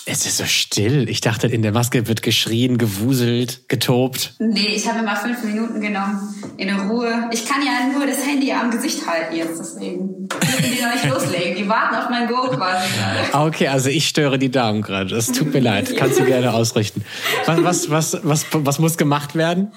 [0.09, 1.09] Es ist so still.
[1.09, 4.35] Ich dachte, in der Maske wird geschrien, gewuselt, getobt.
[4.39, 6.33] Nee, ich habe mal fünf Minuten genommen.
[6.57, 7.29] In Ruhe.
[7.33, 10.29] Ich kann ja nur das Handy am Gesicht halten jetzt, deswegen.
[10.29, 11.57] Dürfen die noch nicht loslegen.
[11.57, 13.47] Die warten auf mein Go quasi gerade.
[13.49, 15.11] Okay, also ich störe die Damen gerade.
[15.11, 15.97] Das tut mir leid.
[15.97, 17.05] Kannst du gerne ausrichten.
[17.47, 19.73] Was, was, was, was, was muss gemacht werden?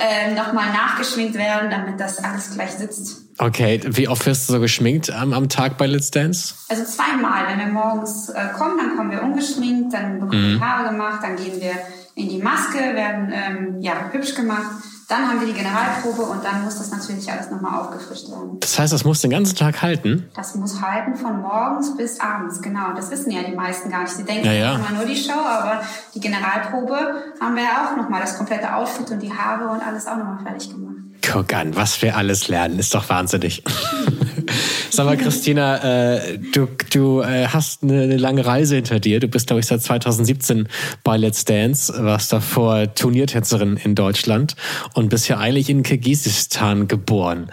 [0.00, 3.22] Ähm, nochmal nachgeschminkt werden, damit das alles gleich sitzt.
[3.38, 6.54] Okay, wie oft wirst du so geschminkt am, am Tag bei Let's Dance?
[6.68, 7.48] Also zweimal.
[7.48, 10.64] Wenn wir morgens äh, kommen, dann kommen wir ungeschminkt, dann bekommen wir mhm.
[10.64, 11.72] Haare gemacht, dann gehen wir
[12.14, 14.82] in die Maske, werden ähm, ja, hübsch gemacht.
[15.10, 18.60] Dann haben wir die Generalprobe und dann muss das natürlich alles nochmal aufgefrischt werden.
[18.60, 20.30] Das heißt, das muss den ganzen Tag halten?
[20.36, 22.92] Das muss halten von morgens bis abends, genau.
[22.94, 24.12] Das wissen ja die meisten gar nicht.
[24.12, 24.74] Sie denken ja, ja.
[24.76, 25.82] immer nur die Show, aber
[26.14, 30.06] die Generalprobe haben wir ja auch nochmal das komplette Outfit und die Haare und alles
[30.06, 30.94] auch nochmal fertig gemacht.
[31.28, 33.64] Guck an, was wir alles lernen, ist doch wahnsinnig.
[34.90, 39.20] Sag mal, Christina, äh, du, du äh, hast eine, eine, lange Reise hinter dir.
[39.20, 40.68] Du bist, glaube ich, seit 2017
[41.04, 44.56] bei Let's Dance, warst davor Turniertänzerin in Deutschland
[44.94, 47.50] und bist ja eigentlich in Kirgisistan geboren.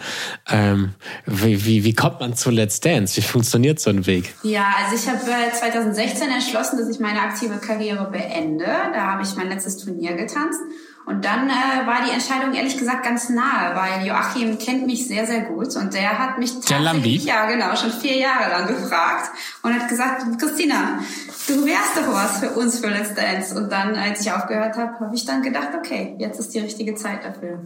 [0.48, 0.94] Ähm,
[1.26, 3.16] wie, wie, wie kommt man zu Let's Dance?
[3.16, 4.34] Wie funktioniert so ein Weg?
[4.42, 8.66] Ja, also ich habe äh, 2016 entschlossen, dass ich meine aktive Karriere beende.
[8.66, 10.60] Da habe ich mein letztes Turnier getanzt.
[11.08, 15.26] Und dann äh, war die Entscheidung ehrlich gesagt ganz nahe, weil Joachim kennt mich sehr,
[15.26, 19.30] sehr gut und der hat mich tatsächlich, ja genau, schon vier Jahre lang gefragt
[19.62, 20.98] und hat gesagt, Christina,
[21.46, 23.56] du wärst doch was für uns für Let's Dance.
[23.56, 26.94] Und dann, als ich aufgehört habe, habe ich dann gedacht, okay, jetzt ist die richtige
[26.94, 27.64] Zeit dafür.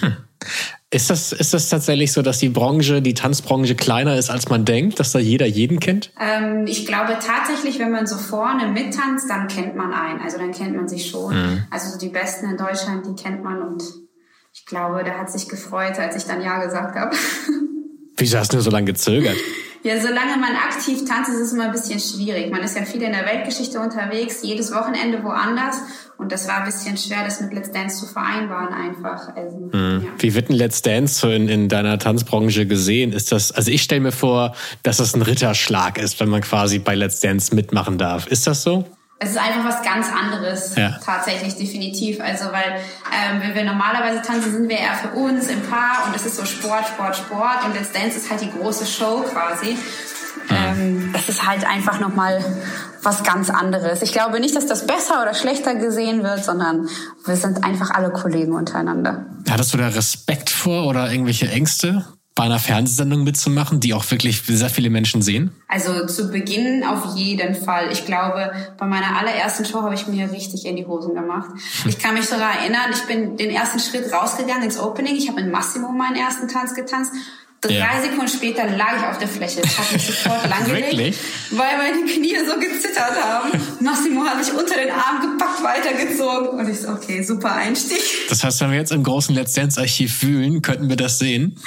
[0.00, 0.16] Hm.
[0.92, 4.64] Ist das, ist das tatsächlich so, dass die Branche, die Tanzbranche kleiner ist, als man
[4.64, 6.10] denkt, dass da jeder jeden kennt?
[6.20, 10.20] Ähm, ich glaube tatsächlich, wenn man so vorne mittanzt, dann kennt man einen.
[10.20, 11.32] Also dann kennt man sich schon.
[11.34, 11.64] Mhm.
[11.70, 13.84] Also die Besten in Deutschland, die kennt man und
[14.52, 17.14] ich glaube, der hat sich gefreut, als ich dann Ja gesagt habe.
[18.16, 19.36] Wieso hast du nur so lange gezögert?
[19.82, 22.50] Ja, solange man aktiv tanzt, ist es immer ein bisschen schwierig.
[22.50, 25.76] Man ist ja viel in der Weltgeschichte unterwegs, jedes Wochenende woanders.
[26.18, 29.34] Und das war ein bisschen schwer, das mit Let's Dance zu vereinbaren einfach.
[29.34, 30.04] Also, mhm.
[30.04, 30.10] ja.
[30.18, 33.14] Wie wird ein Let's Dance so in, in deiner Tanzbranche gesehen?
[33.14, 36.78] Ist das, also ich stelle mir vor, dass das ein Ritterschlag ist, wenn man quasi
[36.78, 38.26] bei Let's Dance mitmachen darf.
[38.26, 38.84] Ist das so?
[39.22, 40.98] Es ist einfach was ganz anderes, ja.
[41.04, 42.20] tatsächlich, definitiv.
[42.20, 42.80] Also, weil
[43.12, 46.36] ähm, wenn wir normalerweise tanzen, sind wir eher für uns im Paar und es ist
[46.36, 49.76] so Sport, Sport, Sport und Let's Dance ist halt die große Show quasi.
[50.48, 52.42] Ähm, das ist halt einfach nochmal
[53.02, 54.00] was ganz anderes.
[54.00, 56.88] Ich glaube nicht, dass das besser oder schlechter gesehen wird, sondern
[57.26, 59.26] wir sind einfach alle Kollegen untereinander.
[59.50, 62.06] Hattest du da Respekt vor oder irgendwelche Ängste?
[62.34, 65.50] Bei einer Fernsehsendung mitzumachen, die auch wirklich sehr viele Menschen sehen?
[65.68, 67.90] Also zu Beginn auf jeden Fall.
[67.92, 71.50] Ich glaube, bei meiner allerersten Show habe ich mir richtig in die Hosen gemacht.
[71.86, 75.16] Ich kann mich sogar erinnern, ich bin den ersten Schritt rausgegangen ins Opening.
[75.16, 77.12] Ich habe in Massimo meinen ersten Tanz getanzt.
[77.60, 78.00] Drei ja.
[78.00, 79.60] Sekunden später lag ich auf der Fläche.
[79.62, 81.18] Ich habe mich sofort langgelegt,
[81.50, 83.50] weil meine Knie so gezittert haben.
[83.80, 86.58] Massimo hat mich unter den Arm gepackt, weitergezogen.
[86.58, 88.00] Und ich so, okay, super Einstieg.
[88.30, 91.58] Das heißt, wenn wir jetzt im großen Let's Dance Archiv fühlen, könnten wir das sehen?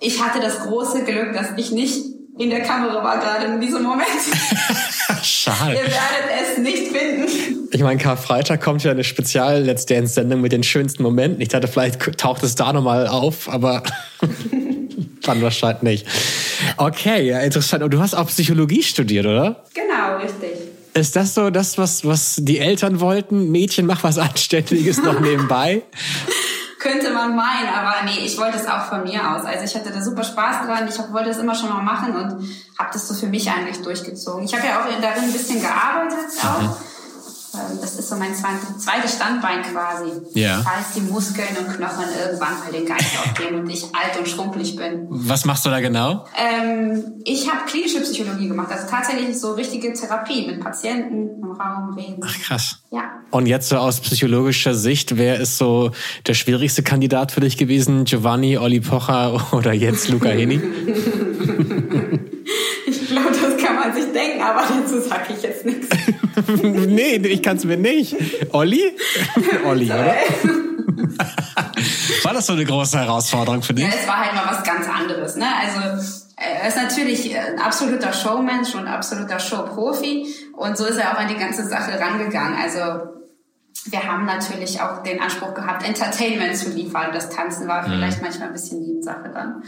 [0.00, 2.04] Ich hatte das große Glück, dass ich nicht
[2.38, 4.08] in der Kamera war gerade in diesem Moment.
[5.22, 5.72] Schade.
[5.72, 7.68] Ihr werdet es nicht finden.
[7.72, 11.40] Ich meine, Karfreitag kommt ja eine Spezial-Let's Dance-Sendung mit den schönsten Momenten.
[11.40, 13.82] Ich dachte, vielleicht taucht es da nochmal auf, aber
[15.22, 16.06] dann wahrscheinlich nicht.
[16.76, 17.82] Okay, ja, interessant.
[17.82, 19.64] Und du hast auch Psychologie studiert, oder?
[19.74, 20.68] Genau, richtig.
[20.94, 23.50] Ist das so das, was, was die Eltern wollten?
[23.50, 25.82] Mädchen, mach was Anständiges noch nebenbei?
[26.78, 29.44] Könnte man meinen, aber nee, ich wollte es auch von mir aus.
[29.44, 30.88] Also ich hatte da super Spaß dran.
[30.88, 34.44] Ich wollte es immer schon mal machen und habe das so für mich eigentlich durchgezogen.
[34.44, 36.87] Ich habe ja auch darin ein bisschen gearbeitet auch.
[37.80, 40.10] Das ist so mein zweites Standbein quasi.
[40.34, 40.62] Ja.
[40.62, 44.76] Falls die Muskeln und Knochen irgendwann mal den Geist aufgeben und ich alt und schrumpelig
[44.76, 45.06] bin.
[45.08, 46.24] Was machst du da genau?
[46.36, 48.70] Ähm, ich habe klinische Psychologie gemacht.
[48.70, 52.20] Also tatsächlich so richtige Therapie mit Patienten im Raum reden.
[52.24, 52.82] Ach krass.
[52.90, 53.02] Ja.
[53.30, 55.90] Und jetzt so aus psychologischer Sicht, wer ist so
[56.26, 58.04] der schwierigste Kandidat für dich gewesen?
[58.04, 60.60] Giovanni, Olli Pocher oder jetzt Luca Heni?
[64.28, 65.88] denken, aber dazu sage ich jetzt nichts.
[66.62, 68.16] nee, ich kann es mir nicht.
[68.52, 68.96] Olli?
[69.64, 70.14] Olli, oder?
[72.22, 73.84] War das so eine große Herausforderung für dich?
[73.84, 75.36] Ja, es war halt mal was ganz anderes.
[75.36, 75.46] Ne?
[75.46, 75.80] Also
[76.36, 80.26] er ist natürlich ein absoluter Showmensch und ein absoluter Showprofi.
[80.56, 82.58] Und so ist er auch an die ganze Sache rangegangen.
[82.60, 82.78] Also
[83.86, 87.10] wir haben natürlich auch den Anspruch gehabt, Entertainment zu liefern.
[87.12, 87.92] Das Tanzen war mhm.
[87.92, 89.62] vielleicht manchmal ein bisschen die Sache dann.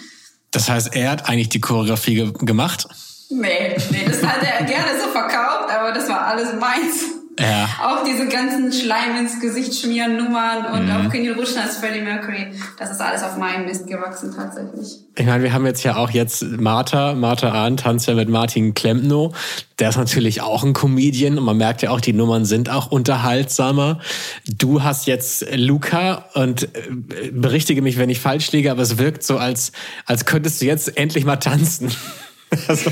[0.50, 2.88] Das heißt, er hat eigentlich die Choreografie ge gemacht?
[3.30, 7.20] Nee, nee, das hat er gerne so verkauft, aber das war alles meins.
[7.38, 7.68] Ja.
[7.82, 10.90] Auch diese ganzen Schleim ins Gesicht schmieren Nummern und mhm.
[10.90, 12.48] auch Kenny Rutschen als Freddie Mercury.
[12.78, 14.98] Das ist alles auf meinem Mist gewachsen tatsächlich.
[15.16, 18.74] Ich meine, wir haben jetzt ja auch jetzt Martha, Martha Ahn tanzt ja mit Martin
[18.74, 19.32] Klempno.
[19.78, 22.90] Der ist natürlich auch ein Comedian und man merkt ja auch, die Nummern sind auch
[22.90, 24.00] unterhaltsamer.
[24.46, 29.22] Du hast jetzt Luca und äh, berichtige mich, wenn ich falsch liege, aber es wirkt
[29.22, 29.72] so, als,
[30.04, 31.90] als könntest du jetzt endlich mal tanzen.
[32.68, 32.90] Also,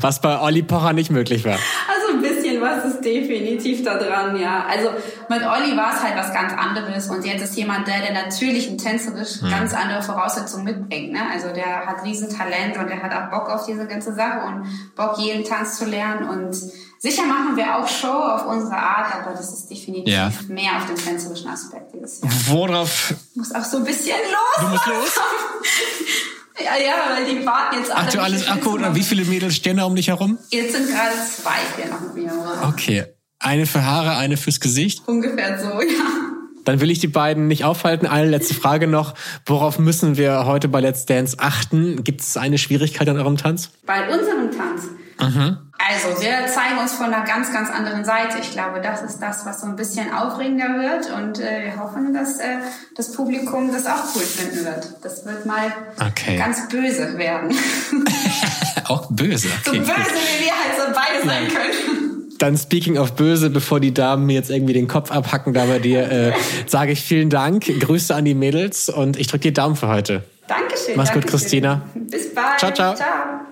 [0.00, 1.52] was bei Olli Pocher nicht möglich war.
[1.88, 4.64] Also ein bisschen was ist definitiv da dran, ja.
[4.68, 4.90] Also
[5.28, 8.68] mit Olli war es halt was ganz anderes und jetzt ist jemand, der, der natürlich
[8.68, 9.50] ein tänzerisch hm.
[9.50, 11.12] ganz andere Voraussetzungen mitbringt.
[11.12, 11.20] Ne?
[11.32, 15.18] Also der hat Riesentalent und der hat auch Bock auf diese ganze Sache und Bock,
[15.18, 16.56] jeden Tanz zu lernen und
[16.98, 20.30] Sicher machen wir auch Show auf unsere Art, aber das ist definitiv ja.
[20.46, 22.30] mehr auf den tänzerischen Aspekt dieses Jahr.
[22.46, 23.12] Worauf?
[23.32, 24.60] Ich muss auch so ein bisschen los.
[24.60, 25.20] Du musst los?
[26.58, 28.06] Ja, ja, weil die warten jetzt alle.
[28.06, 30.38] Ach, du alles Akku oder wie viele Mädels stehen da um dich herum?
[30.50, 32.32] Jetzt sind gerade zwei hier noch mit mir.
[32.68, 33.04] Okay.
[33.38, 35.02] Eine für Haare, eine fürs Gesicht?
[35.06, 36.32] Ungefähr so, ja.
[36.64, 38.06] Dann will ich die beiden nicht aufhalten.
[38.06, 39.14] Eine letzte Frage noch.
[39.46, 42.04] Worauf müssen wir heute bei Let's Dance achten?
[42.04, 43.70] Gibt es eine Schwierigkeit an eurem Tanz?
[43.84, 44.82] Bei unserem Tanz?
[45.22, 45.58] Mhm.
[45.78, 48.38] Also, wir zeigen uns von einer ganz, ganz anderen Seite.
[48.40, 51.10] Ich glaube, das ist das, was so ein bisschen aufregender wird.
[51.10, 52.58] Und äh, wir hoffen, dass äh,
[52.96, 54.86] das Publikum das auch cool finden wird.
[55.02, 56.36] Das wird mal okay.
[56.36, 57.56] ganz böse werden.
[58.86, 59.48] auch böse?
[59.66, 59.78] Okay.
[59.78, 62.28] So böse, wie wir halt so beide sein können.
[62.38, 65.78] Dann speaking of böse, bevor die Damen mir jetzt irgendwie den Kopf abhacken da bei
[65.78, 66.32] dir, äh,
[66.66, 70.24] sage ich vielen Dank, Grüße an die Mädels und ich drücke dir Daumen für heute.
[70.48, 70.96] Dankeschön.
[70.96, 71.20] Mach's Dankeschön.
[71.22, 71.82] gut, Christina.
[71.94, 72.58] Bis bald.
[72.58, 72.94] Ciao, ciao.
[72.94, 73.51] ciao.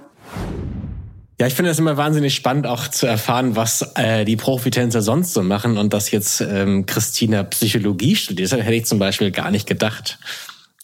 [1.40, 5.32] Ja, ich finde es immer wahnsinnig spannend, auch zu erfahren, was äh, die Profitänzer sonst
[5.32, 9.50] so machen und dass jetzt ähm, Christina Psychologie studiert hat, hätte ich zum Beispiel gar
[9.50, 10.18] nicht gedacht.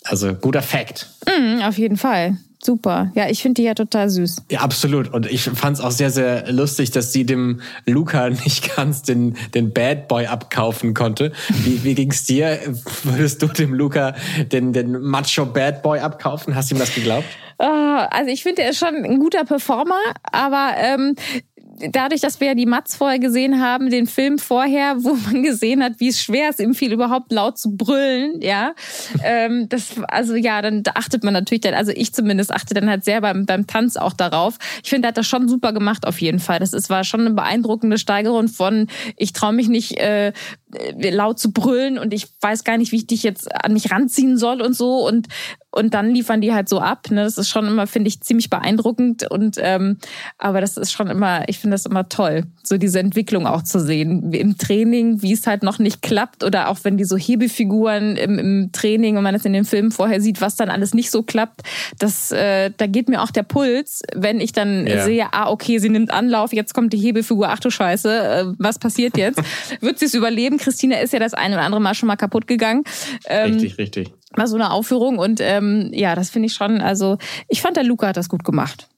[0.07, 1.07] Also guter Fact.
[1.27, 2.37] Mm, auf jeden Fall.
[2.63, 3.13] Super.
[3.15, 4.43] Ja, ich finde die ja total süß.
[4.51, 5.13] Ja, absolut.
[5.13, 9.37] Und ich fand es auch sehr, sehr lustig, dass sie dem Luca nicht ganz den,
[9.55, 11.33] den Bad Boy abkaufen konnte.
[11.49, 12.59] Wie, wie ging es dir?
[13.05, 14.15] Würdest du dem Luca
[14.51, 16.55] den, den Macho Bad Boy abkaufen?
[16.55, 17.27] Hast du ihm das geglaubt?
[17.59, 21.15] Oh, also ich finde, er ist schon ein guter Performer, aber ähm,
[21.93, 25.83] dadurch, dass wir ja die Mats vorher gesehen haben, den Film vorher, wo man gesehen
[25.83, 28.75] hat, wie es schwer ist, ihm viel überhaupt laut zu brüllen, ja,
[29.23, 33.05] ähm, das, also ja, dann achtet man natürlich dann, also ich zumindest achte dann halt
[33.05, 34.59] sehr beim, beim Tanz auch darauf.
[34.83, 36.59] Ich finde, er hat das schon super gemacht auf jeden Fall.
[36.59, 40.33] Das ist, war schon eine beeindruckende Steigerung von, ich traue mich nicht äh,
[41.01, 44.37] laut zu brüllen und ich weiß gar nicht, wie ich dich jetzt an mich ranziehen
[44.37, 45.29] soll und so und
[45.77, 47.11] und dann liefern die halt so ab.
[47.11, 47.23] Ne?
[47.23, 49.31] Das ist schon immer, finde ich, ziemlich beeindruckend.
[49.31, 49.99] Und ähm,
[50.39, 53.79] aber das ist schon immer, ich finde das immer toll, so diese Entwicklung auch zu
[53.79, 58.17] sehen im Training, wie es halt noch nicht klappt oder auch wenn die so Hebefiguren
[58.17, 61.11] im, im Training und man es in den Filmen vorher sieht, was dann alles nicht
[61.11, 61.61] so klappt.
[61.99, 65.05] Das, äh, da geht mir auch der Puls, wenn ich dann ja.
[65.05, 68.79] sehe, ah okay, sie nimmt Anlauf, jetzt kommt die Hebefigur, ach du Scheiße, äh, was
[68.79, 69.43] passiert jetzt?
[69.81, 70.56] Wird sie es überleben?
[70.59, 72.85] Christina ist ja das eine oder andere Mal schon mal kaputt gegangen.
[73.27, 77.19] Ähm, richtig, richtig war so eine Aufführung und ähm, ja, das finde ich schon, also
[77.49, 78.89] ich fand der Luca hat das gut gemacht.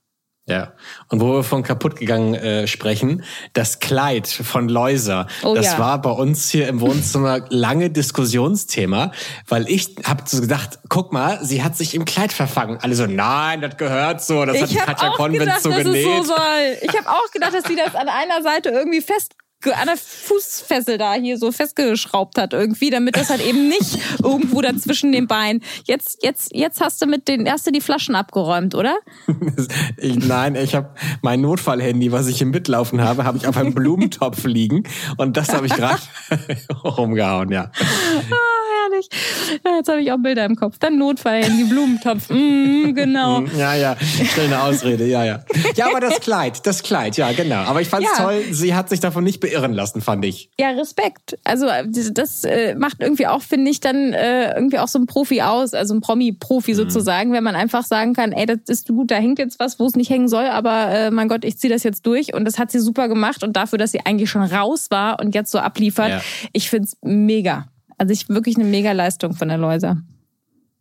[0.46, 0.72] Ja,
[1.10, 5.78] und wo wir von kaputt gegangen äh, sprechen, das Kleid von Läuser, oh, das ja.
[5.78, 9.12] war bei uns hier im Wohnzimmer lange Diskussionsthema,
[9.46, 12.78] weil ich habe so gedacht, guck mal, sie hat sich im Kleid verfangen.
[12.80, 16.06] Alle so, nein, das gehört so, das ich hat die Katja Konvent so genäht.
[16.06, 16.78] So soll.
[16.80, 19.34] Ich habe auch gedacht, dass sie das an einer Seite irgendwie fest
[19.66, 24.60] an der Fußfessel da hier so festgeschraubt hat irgendwie, damit das halt eben nicht irgendwo
[24.60, 25.62] dazwischen den Beinen.
[25.84, 28.96] Jetzt, jetzt, jetzt hast du mit den, hast du die Flaschen abgeräumt, oder?
[29.96, 33.74] ich, nein, ich habe mein Notfallhandy, was ich im Mitlaufen habe, habe ich auf einem
[33.78, 34.84] Blumentopf liegen
[35.16, 36.00] und das habe ich gerade
[36.84, 37.70] rumgehauen, ja.
[37.80, 39.08] Ah, herrlich.
[39.64, 40.78] Ja, jetzt habe ich auch Bilder im Kopf.
[40.78, 42.30] Dann Notfall in die Blumentopf.
[42.30, 43.44] Mm, genau.
[43.58, 43.96] Ja, ja.
[44.34, 45.06] Schöne Ausrede.
[45.06, 45.42] Ja, ja.
[45.74, 47.56] Ja, aber das Kleid, das Kleid, ja, genau.
[47.56, 48.24] Aber ich fand es ja.
[48.24, 48.44] toll.
[48.50, 50.50] Sie hat sich davon nicht beirren lassen, fand ich.
[50.60, 51.38] Ja, Respekt.
[51.44, 51.66] Also
[52.12, 55.74] das äh, macht irgendwie auch, finde ich, dann äh, irgendwie auch so ein Profi aus,
[55.74, 56.76] also ein Promi-Profi mhm.
[56.76, 59.86] sozusagen, wenn man einfach sagen kann, ey, das ist gut, da hängt jetzt was, wo
[59.86, 62.34] es nicht hängen soll, aber äh, mein Gott, ich ziehe das jetzt durch.
[62.34, 63.42] Und das hat sie super gemacht.
[63.42, 66.20] Und dafür, dass sie eigentlich schon raus war und jetzt so abliefert, ja.
[66.52, 67.68] ich finde es mega.
[67.98, 69.98] Also ich wirklich eine Mega-Leistung von der Läuser.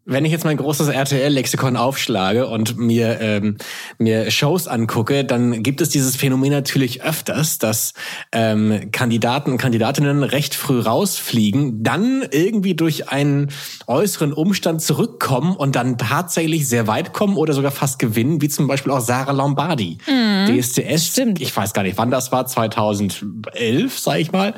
[0.10, 3.58] Wenn ich jetzt mein großes RTL-Lexikon aufschlage und mir, ähm,
[3.98, 7.94] mir Shows angucke, dann gibt es dieses Phänomen natürlich öfters, dass
[8.32, 13.52] ähm, Kandidaten und Kandidatinnen recht früh rausfliegen, dann irgendwie durch einen
[13.86, 18.66] äußeren Umstand zurückkommen und dann tatsächlich sehr weit kommen oder sogar fast gewinnen, wie zum
[18.68, 19.98] Beispiel auch Sarah Lombardi.
[20.08, 20.58] Mhm.
[20.58, 21.42] DSDS, Stimmt.
[21.42, 24.54] ich weiß gar nicht, wann das war, 2011, sag ich mal,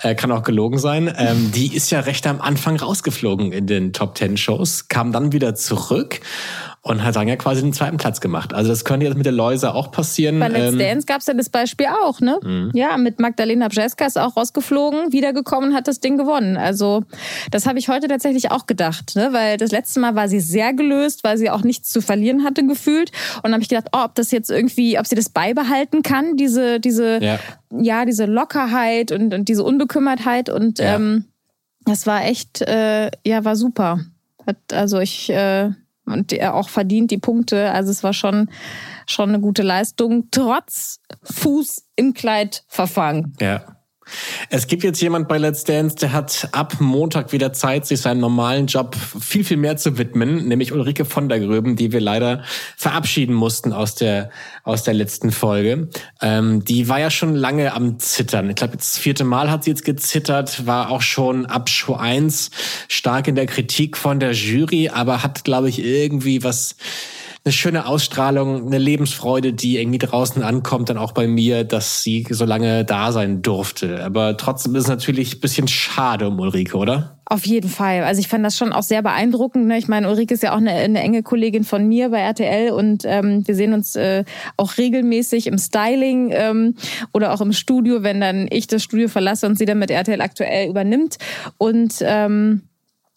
[0.00, 1.12] äh, kann auch gelogen sein.
[1.18, 5.32] Ähm, die ist ja recht am Anfang rausgeflogen in den Top Ten Shows kam dann
[5.32, 6.20] wieder zurück
[6.86, 8.54] und hat dann ja quasi den zweiten Platz gemacht.
[8.54, 10.38] Also das könnte jetzt mit der Läuse auch passieren.
[10.38, 12.38] Bei Let's ähm, Dance gab es ja das Beispiel auch, ne?
[12.42, 12.70] Mhm.
[12.74, 16.56] Ja, mit Magdalena Bjeska ist auch rausgeflogen, wiedergekommen, hat das Ding gewonnen.
[16.56, 17.02] Also
[17.50, 19.30] das habe ich heute tatsächlich auch gedacht, ne?
[19.32, 22.64] Weil das letzte Mal war sie sehr gelöst, weil sie auch nichts zu verlieren hatte
[22.64, 23.10] gefühlt.
[23.42, 26.78] Und habe ich gedacht, oh, ob das jetzt irgendwie, ob sie das beibehalten kann, diese,
[26.78, 27.40] diese, ja,
[27.76, 30.50] ja diese Lockerheit und, und diese Unbekümmertheit.
[30.50, 30.94] Und ja.
[30.94, 31.24] ähm,
[31.84, 33.98] das war echt, äh, ja, war super.
[34.46, 35.70] Hat, also ich äh,
[36.06, 37.72] und er auch verdient die Punkte.
[37.72, 38.48] Also es war schon
[39.06, 43.34] schon eine gute Leistung, trotz Fuß im Kleid verfangen.
[43.40, 43.75] Ja.
[44.50, 48.20] Es gibt jetzt jemand bei Let's Dance, der hat ab Montag wieder Zeit, sich seinem
[48.20, 52.42] normalen Job viel, viel mehr zu widmen, nämlich Ulrike von der Gröben, die wir leider
[52.76, 54.30] verabschieden mussten aus der,
[54.62, 55.88] aus der letzten Folge.
[56.22, 58.48] Ähm, die war ja schon lange am Zittern.
[58.50, 62.50] Ich glaube, das vierte Mal hat sie jetzt gezittert, war auch schon ab Show 1
[62.88, 66.76] stark in der Kritik von der Jury, aber hat, glaube ich, irgendwie was
[67.46, 72.26] eine schöne Ausstrahlung, eine Lebensfreude, die irgendwie draußen ankommt, dann auch bei mir, dass sie
[72.28, 74.04] so lange da sein durfte.
[74.04, 77.20] Aber trotzdem ist es natürlich ein bisschen schade um Ulrike, oder?
[77.24, 78.02] Auf jeden Fall.
[78.02, 79.66] Also ich fand das schon auch sehr beeindruckend.
[79.68, 79.78] Ne?
[79.78, 83.04] Ich meine, Ulrike ist ja auch eine, eine enge Kollegin von mir bei RTL und
[83.04, 84.24] ähm, wir sehen uns äh,
[84.56, 86.74] auch regelmäßig im Styling ähm,
[87.12, 90.20] oder auch im Studio, wenn dann ich das Studio verlasse und sie dann mit RTL
[90.20, 91.18] aktuell übernimmt.
[91.58, 92.62] Und ähm,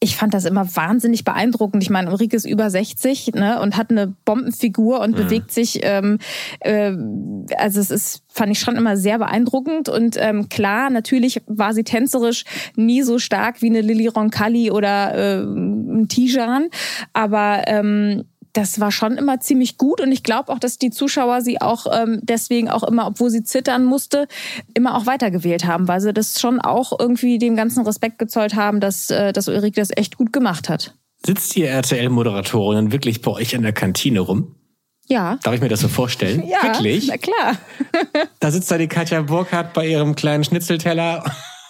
[0.01, 1.83] ich fand das immer wahnsinnig beeindruckend.
[1.83, 5.15] Ich meine, Ulrike ist über 60 ne, und hat eine Bombenfigur und mhm.
[5.15, 5.79] bewegt sich.
[5.83, 6.19] Ähm,
[6.61, 6.93] äh,
[7.57, 9.89] also es ist, fand ich schon immer sehr beeindruckend.
[9.89, 12.45] Und ähm, klar, natürlich war sie tänzerisch
[12.77, 16.69] nie so stark wie eine Lili Roncalli oder äh, ein Tijan.
[17.11, 21.41] Aber ähm, das war schon immer ziemlich gut und ich glaube auch, dass die Zuschauer
[21.41, 24.27] sie auch ähm, deswegen auch immer, obwohl sie zittern musste,
[24.73, 28.79] immer auch weitergewählt haben, weil sie das schon auch irgendwie dem ganzen Respekt gezollt haben,
[28.79, 30.95] dass, äh, dass Ulrike das echt gut gemacht hat.
[31.25, 34.55] Sitzt die RTL-Moderatorin wirklich bei euch in der Kantine rum?
[35.07, 35.39] Ja.
[35.43, 36.47] Darf ich mir das so vorstellen?
[36.47, 37.07] Ja, Wirklich?
[37.07, 37.57] na klar.
[38.39, 41.23] da sitzt da die Katja Burkhardt bei ihrem kleinen Schnitzelteller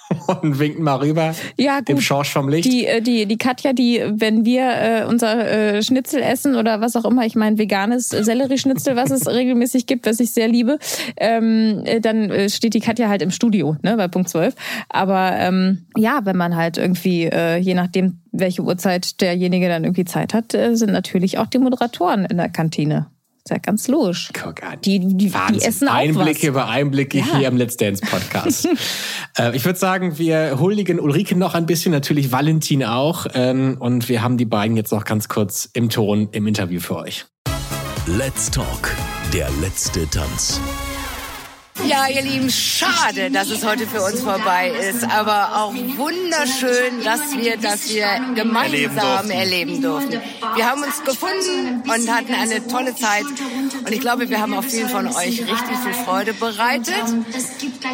[0.42, 1.36] und winken mal rüber.
[1.58, 1.90] Ja, gut.
[1.90, 2.72] Dem Schorsch vom Licht.
[2.72, 6.96] Die, äh, die, die Katja, die, wenn wir äh, unser äh, Schnitzel essen oder was
[6.96, 10.80] auch immer, ich meine veganes Sellerieschnitzel, was es regelmäßig gibt, was ich sehr liebe,
[11.18, 14.56] ähm, äh, dann äh, steht die Katja halt im Studio, ne, bei Punkt 12.
[14.90, 20.06] Aber ähm, ja, wenn man halt irgendwie, äh, je nachdem, welche Uhrzeit derjenige dann irgendwie
[20.06, 23.08] Zeit hat, äh, sind natürlich auch die Moderatoren in der Kantine.
[23.50, 24.30] Ist ja ganz logisch.
[24.40, 24.80] Guck an.
[24.86, 26.48] Die, die, die essen auch Einblicke was.
[26.50, 27.38] über Einblicke Ja.
[27.40, 28.68] hier im Let's Dance Podcast.
[29.40, 33.26] äh, ich würde sagen, wir huldigen Ulrike noch ein bisschen, natürlich Valentin auch.
[33.34, 36.98] Ähm, und wir haben die beiden jetzt noch ganz kurz im Ton im Interview für
[36.98, 37.26] euch.
[38.06, 38.96] Let's Talk,
[39.34, 40.62] der letzte Tanz.
[41.88, 47.38] Ja, ihr Lieben, schade, dass es heute für uns vorbei ist, aber auch wunderschön, dass
[47.38, 48.06] wir das wir
[48.36, 50.22] gemeinsam erleben durften.
[50.56, 53.26] Wir haben uns gefunden und hatten eine tolle Zeit
[53.86, 56.94] und ich glaube, wir haben auch vielen von euch richtig viel Freude bereitet.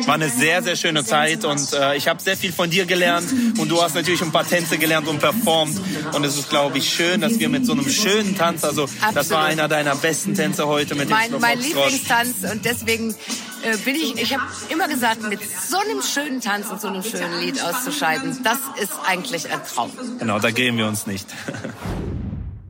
[0.05, 3.31] War eine sehr, sehr schöne Zeit und äh, ich habe sehr viel von dir gelernt
[3.59, 5.79] und du hast natürlich ein paar Tänze gelernt und performt
[6.13, 9.03] und es ist, glaube ich, schön, dass wir mit so einem schönen Tanz, also das
[9.03, 9.31] Absolut.
[9.31, 11.59] war einer deiner besten Tänze heute mit dem Mein, mein.
[11.59, 13.15] Lieblingstanz und deswegen
[13.65, 17.03] äh, bin ich, ich habe immer gesagt, mit so einem schönen Tanz und so einem
[17.03, 19.91] schönen Lied auszuscheiden, das ist eigentlich ein Traum.
[20.19, 21.27] Genau, da gehen wir uns nicht.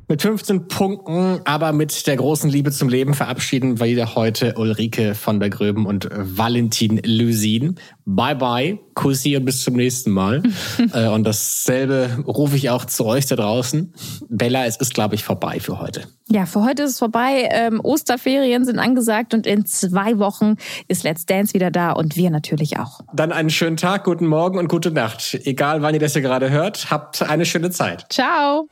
[0.07, 5.15] Mit 15 Punkten, aber mit der großen Liebe zum Leben verabschieden wir wieder heute Ulrike
[5.15, 7.79] von der Gröben und Valentin Lysin.
[8.05, 10.43] Bye bye, Kussi und bis zum nächsten Mal.
[10.93, 13.93] Äh, und dasselbe rufe ich auch zu euch da draußen.
[14.29, 16.03] Bella, es ist, glaube ich, vorbei für heute.
[16.29, 17.49] Ja, für heute ist es vorbei.
[17.51, 22.29] Ähm, Osterferien sind angesagt und in zwei Wochen ist Let's Dance wieder da und wir
[22.29, 23.01] natürlich auch.
[23.13, 25.39] Dann einen schönen Tag, guten Morgen und gute Nacht.
[25.43, 28.05] Egal, wann ihr das hier gerade hört, habt eine schöne Zeit.
[28.09, 28.69] Ciao!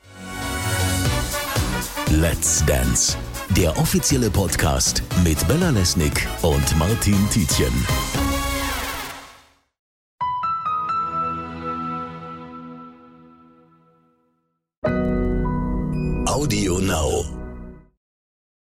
[2.21, 3.17] Let's Dance.
[3.57, 7.73] Der offizielle Podcast mit Bella Lesnick und Martin Tietjen.
[16.27, 17.42] Audio Now.